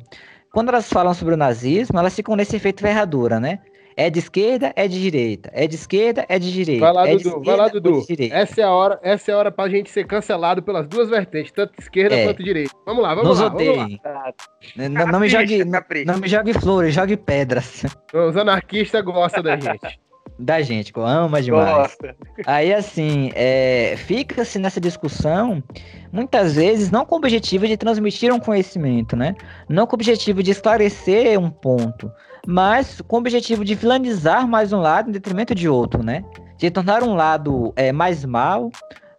[0.52, 3.60] quando elas falam sobre o nazismo, elas ficam nesse efeito ferradura, né?
[4.00, 5.50] É de esquerda, é de direita.
[5.54, 6.86] É de esquerda, é de direita.
[6.86, 7.42] Vai lá, é Dudu.
[7.44, 8.06] Vai lá, Dudu.
[8.32, 11.52] Essa é a hora, essa é a hora pra gente ser cancelado pelas duas vertentes,
[11.52, 12.26] tanto esquerda é.
[12.26, 12.72] quanto direita.
[12.86, 13.50] Vamos lá, vamos Nos lá.
[13.50, 14.34] Vamos lá.
[14.76, 17.86] Não, não, me jogue, não, não, me jogue flores, jogue pedras.
[18.14, 20.00] Os anarquistas gostam da gente.
[20.38, 21.76] da gente, ama demais.
[21.76, 22.16] Gosta.
[22.46, 25.64] Aí, assim, é, fica-se nessa discussão,
[26.12, 29.36] muitas vezes, não com o objetivo de transmitir um conhecimento, né?
[29.68, 32.12] Não com o objetivo de esclarecer um ponto,
[32.46, 36.24] mas com o objetivo de vilanizar mais um lado em detrimento de outro, né?
[36.58, 38.70] De tornar um lado é, mais mal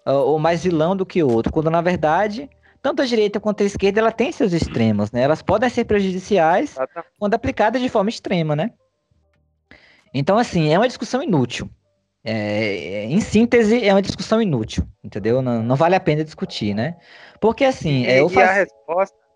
[0.04, 2.48] ou mais vilão do que o outro, quando na verdade
[2.80, 5.22] tanto a direita quanto a esquerda ela tem seus extremos, né?
[5.22, 6.76] Elas podem ser prejudiciais
[7.18, 8.70] quando aplicadas de forma extrema, né?
[10.12, 11.68] Então, assim, é uma discussão inútil.
[12.24, 15.40] É, em síntese, é uma discussão inútil, entendeu?
[15.40, 16.96] Não, não vale a pena discutir, né?
[17.40, 18.50] Porque, assim, e, é, eu faço...
[18.50, 19.27] a resposta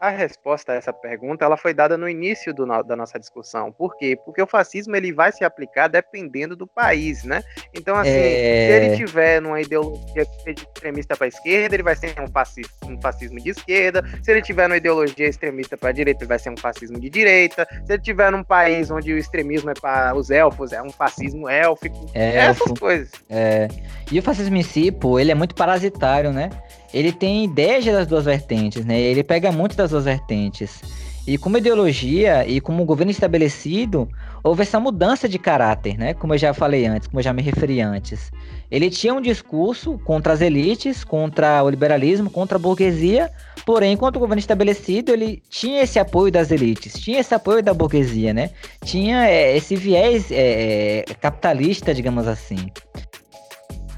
[0.00, 3.72] a resposta a essa pergunta ela foi dada no início do, da nossa discussão.
[3.72, 4.18] Por quê?
[4.24, 7.42] Porque o fascismo ele vai se aplicar dependendo do país, né?
[7.74, 8.68] Então, assim, é...
[8.68, 13.00] se ele tiver numa ideologia extremista para a esquerda, ele vai ser um fascismo, um
[13.00, 14.04] fascismo de esquerda.
[14.22, 17.10] Se ele tiver numa ideologia extremista para a direita, ele vai ser um fascismo de
[17.10, 17.66] direita.
[17.84, 21.48] Se ele tiver num país onde o extremismo é para os elfos, é um fascismo
[21.48, 22.06] élfico.
[22.14, 23.10] É, essas coisas.
[23.28, 23.68] É...
[24.10, 26.50] E o fascismo em si, pô, ele é muito parasitário, né?
[26.92, 28.98] Ele tem ideias das duas vertentes, né?
[28.98, 30.80] Ele pega muito das duas vertentes.
[31.26, 34.08] E como ideologia e como governo estabelecido,
[34.42, 36.14] houve essa mudança de caráter, né?
[36.14, 38.32] Como eu já falei antes, como eu já me referi antes.
[38.70, 43.30] Ele tinha um discurso contra as elites, contra o liberalismo, contra a burguesia,
[43.66, 48.32] porém, enquanto governo estabelecido, ele tinha esse apoio das elites, tinha esse apoio da burguesia,
[48.32, 48.48] né?
[48.82, 52.70] Tinha é, esse viés é, capitalista, digamos assim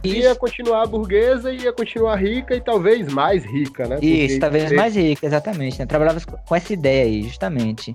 [0.04, 3.96] ia continuar burguesa, ia continuar rica e talvez mais rica, né?
[3.96, 5.78] Porque Isso, talvez mais rica, exatamente.
[5.78, 5.86] Né?
[5.86, 7.94] Trabalhava com essa ideia aí, justamente.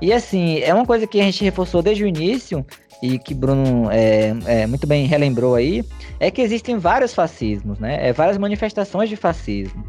[0.00, 2.64] E assim, é uma coisa que a gente reforçou desde o início,
[3.02, 5.84] e que Bruno é, é, muito bem relembrou aí,
[6.18, 8.08] é que existem vários fascismos, né?
[8.08, 9.84] É, várias manifestações de fascismo.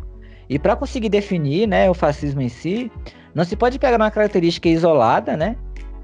[0.49, 2.91] E para conseguir definir né, o fascismo em si,
[3.35, 5.55] não se pode pegar uma característica isolada, né?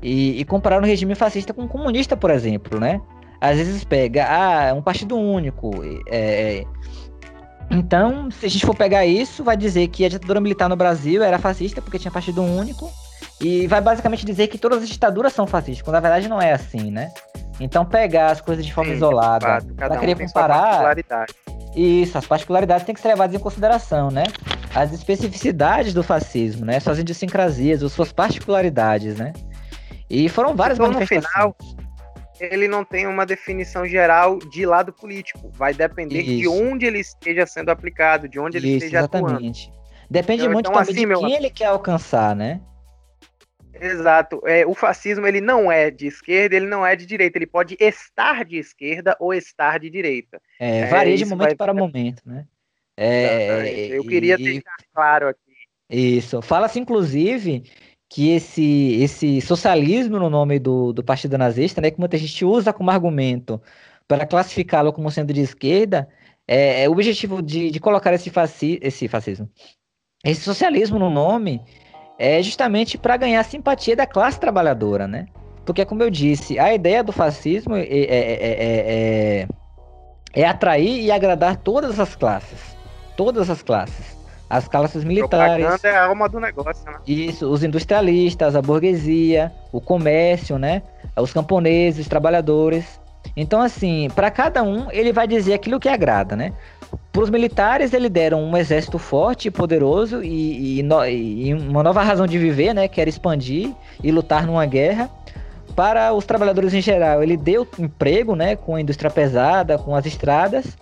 [0.01, 3.01] E, e comparar um regime fascista com um comunista, por exemplo, né?
[3.43, 5.69] Às vezes pega, ah, é um partido único.
[6.07, 6.63] É, é,
[7.69, 11.21] então, se a gente for pegar isso, vai dizer que a ditadura militar no Brasil
[11.21, 12.89] era fascista porque tinha partido único.
[13.41, 16.53] E vai basicamente dizer que todas as ditaduras são fascistas, quando na verdade não é
[16.53, 17.11] assim, né?
[17.59, 20.95] Então pegar as coisas de forma Sim, isolada, para um querer comparar.
[21.75, 24.23] Isso, as particularidades têm que ser levadas em consideração, né?
[24.73, 26.79] As especificidades do fascismo, né?
[26.79, 29.33] Suas idiosincrasias, suas particularidades, né?
[30.09, 31.25] E foram várias então, manifestações.
[31.35, 31.82] No final,
[32.39, 35.49] ele não tem uma definição geral de lado político.
[35.51, 36.37] Vai depender Isso.
[36.37, 39.69] de onde ele esteja sendo aplicado, de onde ele Isso, esteja exatamente.
[39.69, 39.83] atuando.
[40.09, 41.37] Depende então, muito então, também assim, de quem meu...
[41.37, 42.61] ele quer alcançar, né?
[43.79, 44.41] Exato.
[44.45, 47.37] É, o fascismo ele não é de esquerda, ele não é de direita.
[47.37, 50.41] Ele pode estar de esquerda ou estar de direita.
[50.59, 51.55] É, varia é, de momento vai...
[51.55, 52.45] para momento, né?
[52.95, 54.43] É, Eu queria e...
[54.43, 55.39] deixar claro aqui.
[55.89, 56.41] Isso.
[56.41, 57.63] Fala-se, inclusive,
[58.13, 62.71] que esse, esse socialismo no nome do, do partido nazista, né, que muita gente usa
[62.71, 63.59] como argumento
[64.07, 66.07] para classificá-lo como sendo de esquerda,
[66.47, 69.49] é, é o objetivo de, de colocar esse, faci, esse fascismo,
[70.23, 71.59] esse socialismo no nome,
[72.19, 75.25] é justamente para ganhar a simpatia da classe trabalhadora, né?
[75.65, 79.47] Porque, como eu disse, a ideia do fascismo é, é, é,
[80.35, 82.77] é atrair e agradar todas as classes.
[83.17, 85.65] Todas as classes as classes militares.
[85.65, 86.97] Propaganda é a alma do negócio, né?
[87.07, 90.83] Isso, os industrialistas, a burguesia, o comércio, né?
[91.17, 92.99] Os camponeses, os trabalhadores.
[93.35, 96.53] Então, assim, para cada um, ele vai dizer aquilo que agrada, né?
[97.11, 101.81] Para os militares, eles deram um exército forte e poderoso e, e, no, e, uma
[101.81, 102.87] nova razão de viver, né?
[102.87, 103.71] Que era expandir
[104.03, 105.09] e lutar numa guerra.
[105.75, 108.55] Para os trabalhadores em geral, ele deu emprego, né?
[108.55, 110.77] Com a indústria pesada, com as estradas.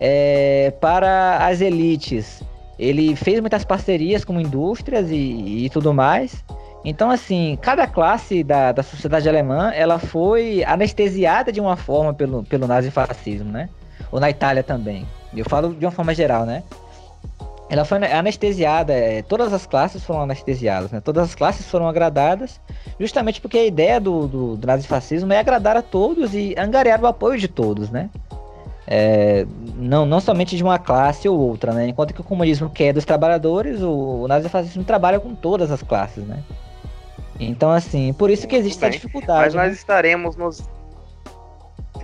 [0.00, 2.42] É, para as elites,
[2.78, 6.44] ele fez muitas parcerias com indústrias e, e tudo mais.
[6.84, 12.44] Então, assim, cada classe da, da sociedade alemã, ela foi anestesiada de uma forma pelo,
[12.44, 13.68] pelo nazifascismo, né?
[14.12, 15.04] Ou na Itália também.
[15.34, 16.62] Eu falo de uma forma geral, né?
[17.68, 21.00] Ela foi anestesiada, é, todas as classes foram anestesiadas, né?
[21.00, 22.60] Todas as classes foram agradadas,
[23.00, 27.06] justamente porque a ideia do, do, do nazifascismo é agradar a todos e angariar o
[27.08, 28.08] apoio de todos, né?
[28.86, 31.88] É, não, não somente de uma classe ou outra, né?
[31.88, 36.24] Enquanto que o comunismo quer dos trabalhadores, o, o nazifascismo trabalha com todas as classes,
[36.24, 36.42] né?
[37.38, 39.40] Então, assim, por isso que existe essa dificuldade.
[39.40, 39.72] Mas nós né?
[39.72, 40.68] estaremos nos.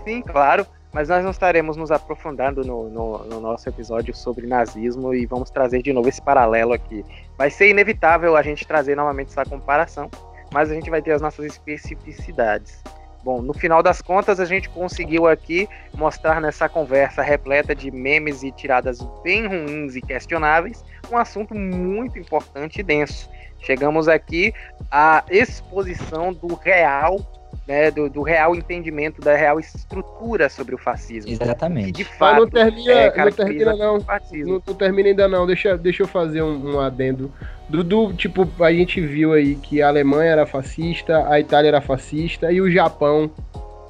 [0.05, 5.15] Sim, claro, mas nós não estaremos nos aprofundando no, no, no, nosso episódio sobre nazismo
[5.15, 7.05] e vamos trazer de novo esse paralelo aqui.
[7.39, 10.11] Vai ser inevitável a gente trazer novamente essa comparação,
[10.53, 12.83] mas a gente vai ter as nossas especificidades.
[13.25, 18.43] Bom, no final das contas, a gente conseguiu aqui mostrar nessa conversa repleta de memes
[18.43, 23.29] e tiradas bem ruins e questionáveis um assunto muito importante e denso.
[23.61, 24.53] Chegamos aqui
[24.91, 27.21] à exposição do real,
[27.67, 31.31] né, do, do real entendimento, da real estrutura sobre o fascismo.
[31.31, 31.93] Exatamente.
[31.93, 33.99] de fato, não termina, é, não termina não.
[33.99, 35.47] Não, não, termina ainda não.
[35.47, 37.33] Deixa, deixa eu fazer um, um adendo
[37.83, 42.53] do, tipo, a gente viu aí que a Alemanha era fascista, a Itália era fascista
[42.53, 43.31] e o Japão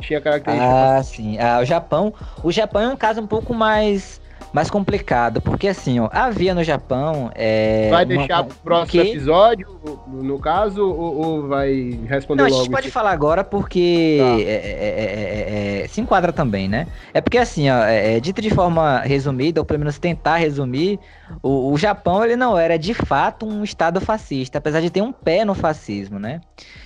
[0.01, 0.73] tinha características.
[0.73, 1.39] Ah, sim.
[1.39, 2.15] Ah, o Japão,
[2.45, 4.21] o Japão é um caso um pouco mais
[4.53, 7.31] mais complicado, porque assim, ó, havia no Japão.
[7.35, 9.11] É, vai deixar pro próximo que...
[9.11, 9.67] episódio,
[10.07, 12.61] no caso, ou, ou vai responder Não, logo?
[12.61, 14.41] A gente pode falar agora porque tá.
[14.41, 16.87] é, é, é, é, se enquadra também, né?
[17.15, 21.01] É porque assim, ó, é, dito de forma resumida, ou pelo menos tentar resumir,
[21.43, 25.13] o, o Japão ele não era de fato um estado fascista, apesar de ter um
[25.13, 26.43] pé no fascismo, né?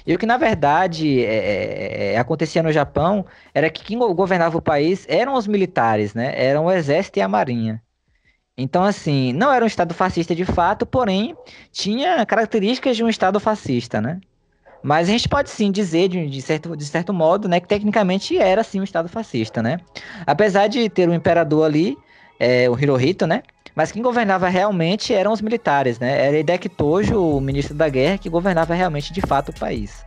[0.07, 1.27] E o que na verdade
[2.17, 6.33] acontecia no Japão era que quem governava o país eram os militares, né?
[6.37, 7.56] Eram o exército e a marinha.
[8.57, 11.37] Então, assim, não era um Estado fascista de fato, porém
[11.71, 14.21] tinha características de um Estado fascista, né?
[14.83, 18.39] Mas a gente pode sim dizer, de, de, certo, de certo modo, né, que tecnicamente
[18.39, 19.79] era sim um Estado fascista, né?
[20.27, 21.99] Apesar de ter um imperador ali,
[22.39, 23.43] é, o Hirohito, né?
[23.75, 26.27] Mas quem governava realmente eram os militares, né?
[26.27, 30.05] Era Hideki Tojo, o ministro da guerra, que governava realmente de fato o país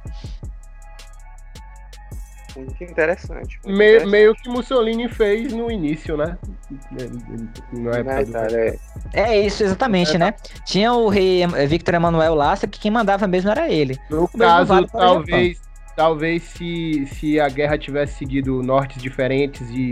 [2.60, 3.60] muito interessante.
[3.64, 4.12] Muito meio, interessante.
[4.12, 6.38] meio que Mussolini fez no início, né?
[7.74, 8.80] Não é, Verdade, é.
[9.14, 10.20] é isso, exatamente, é.
[10.20, 10.34] né?
[10.66, 13.98] Tinha o rei Victor Emanuel Lassa, que quem mandava mesmo era ele.
[14.10, 15.62] No caso, vale talvez,
[15.96, 19.92] talvez se, se a guerra tivesse seguido nortes diferentes e,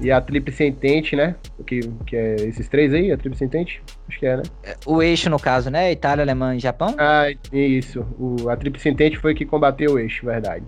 [0.00, 1.34] e a Tríplice Entente, né?
[1.66, 3.82] Que, que é esses três aí, a Tríplice Entente?
[4.08, 4.42] Acho que é, né?
[4.86, 5.92] O eixo, no caso, né?
[5.92, 6.94] Itália, Alemanha e Japão?
[6.98, 8.00] Ah, isso.
[8.18, 10.64] O, a Tríplice Entente foi que combateu o eixo, verdade.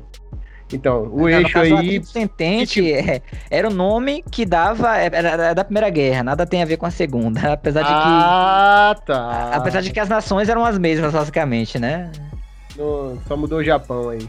[0.72, 2.04] Então, o Não, eixo aí.
[2.04, 4.96] Sentente é, era o nome que dava.
[4.96, 7.40] Era, era, da Primeira Guerra, nada tem a ver com a Segunda.
[7.54, 7.94] Apesar de que.
[7.94, 9.50] Ah, tá.
[9.52, 12.10] Apesar de que as nações eram as mesmas, basicamente, né?
[12.76, 14.28] No, só mudou o Japão aí.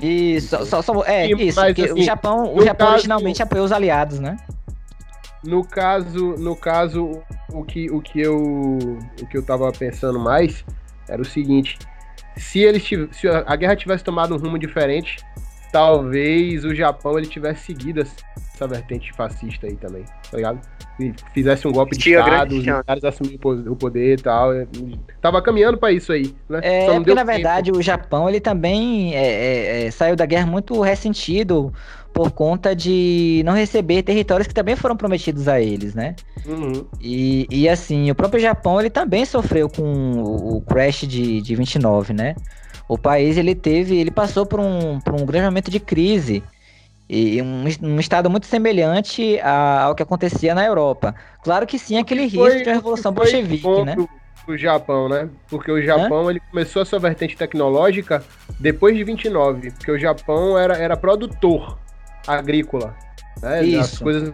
[0.00, 1.58] Isso, só, só, é, isso.
[1.58, 4.36] Mas, assim, o Japão, o Japão caso, originalmente apoiou os aliados, né?
[5.42, 7.22] No caso, no caso,
[7.52, 10.64] o que, o que eu o que eu tava pensando mais
[11.08, 11.78] era o seguinte:
[12.36, 15.18] se eles se a guerra tivesse tomado um rumo diferente,
[15.74, 20.60] talvez o Japão ele tivesse seguido essa vertente fascista aí também, tá ligado?
[21.00, 24.50] E fizesse um golpe de Estado, os militares assumiram o poder e tal.
[25.20, 26.60] Tava caminhando para isso aí, né?
[26.62, 30.80] É, porque na verdade o Japão ele também é, é, é, saiu da guerra muito
[30.80, 31.72] ressentido
[32.12, 36.14] por conta de não receber territórios que também foram prometidos a eles, né?
[36.46, 36.86] Uhum.
[37.00, 41.56] E, e assim, o próprio Japão ele também sofreu com o, o crash de, de
[41.56, 42.36] 29, né?
[42.88, 46.42] O país ele teve, ele passou por um, por um grande momento de crise
[47.08, 51.14] e um, um estado muito semelhante a, ao que acontecia na Europa.
[51.42, 53.96] Claro que sim, aquele risco foi, de uma revolução bolchevique, né?
[54.46, 55.28] O Japão, né?
[55.48, 56.30] Porque o Japão Hã?
[56.30, 58.22] ele começou a sua vertente tecnológica
[58.60, 61.78] depois de 29, porque o Japão era, era produtor
[62.26, 62.94] agrícola,
[63.42, 63.64] né?
[63.64, 63.80] Isso.
[63.80, 64.32] As coisas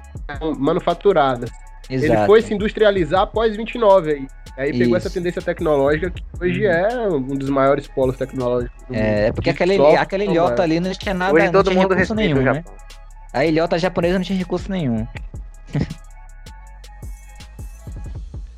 [0.59, 1.51] manufaturadas.
[1.88, 2.12] Exato.
[2.12, 4.26] Ele foi se industrializar após 29 aí.
[4.61, 4.96] Aí pegou Isso.
[5.06, 6.72] essa tendência tecnológica que hoje uhum.
[6.72, 9.08] é um dos maiores polos tecnológicos do é, mundo.
[9.08, 11.94] É, porque aquela, software, aquela ilhota ali não tinha nada, hoje todo não tinha mundo
[11.94, 12.62] recurso nenhum, né?
[13.32, 15.06] A ilhota japonesa não tinha recurso nenhum.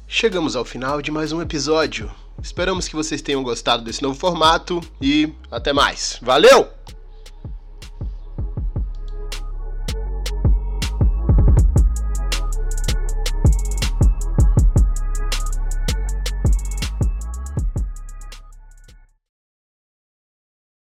[0.08, 2.10] Chegamos ao final de mais um episódio.
[2.42, 6.18] Esperamos que vocês tenham gostado desse novo formato e até mais.
[6.20, 6.81] Valeu!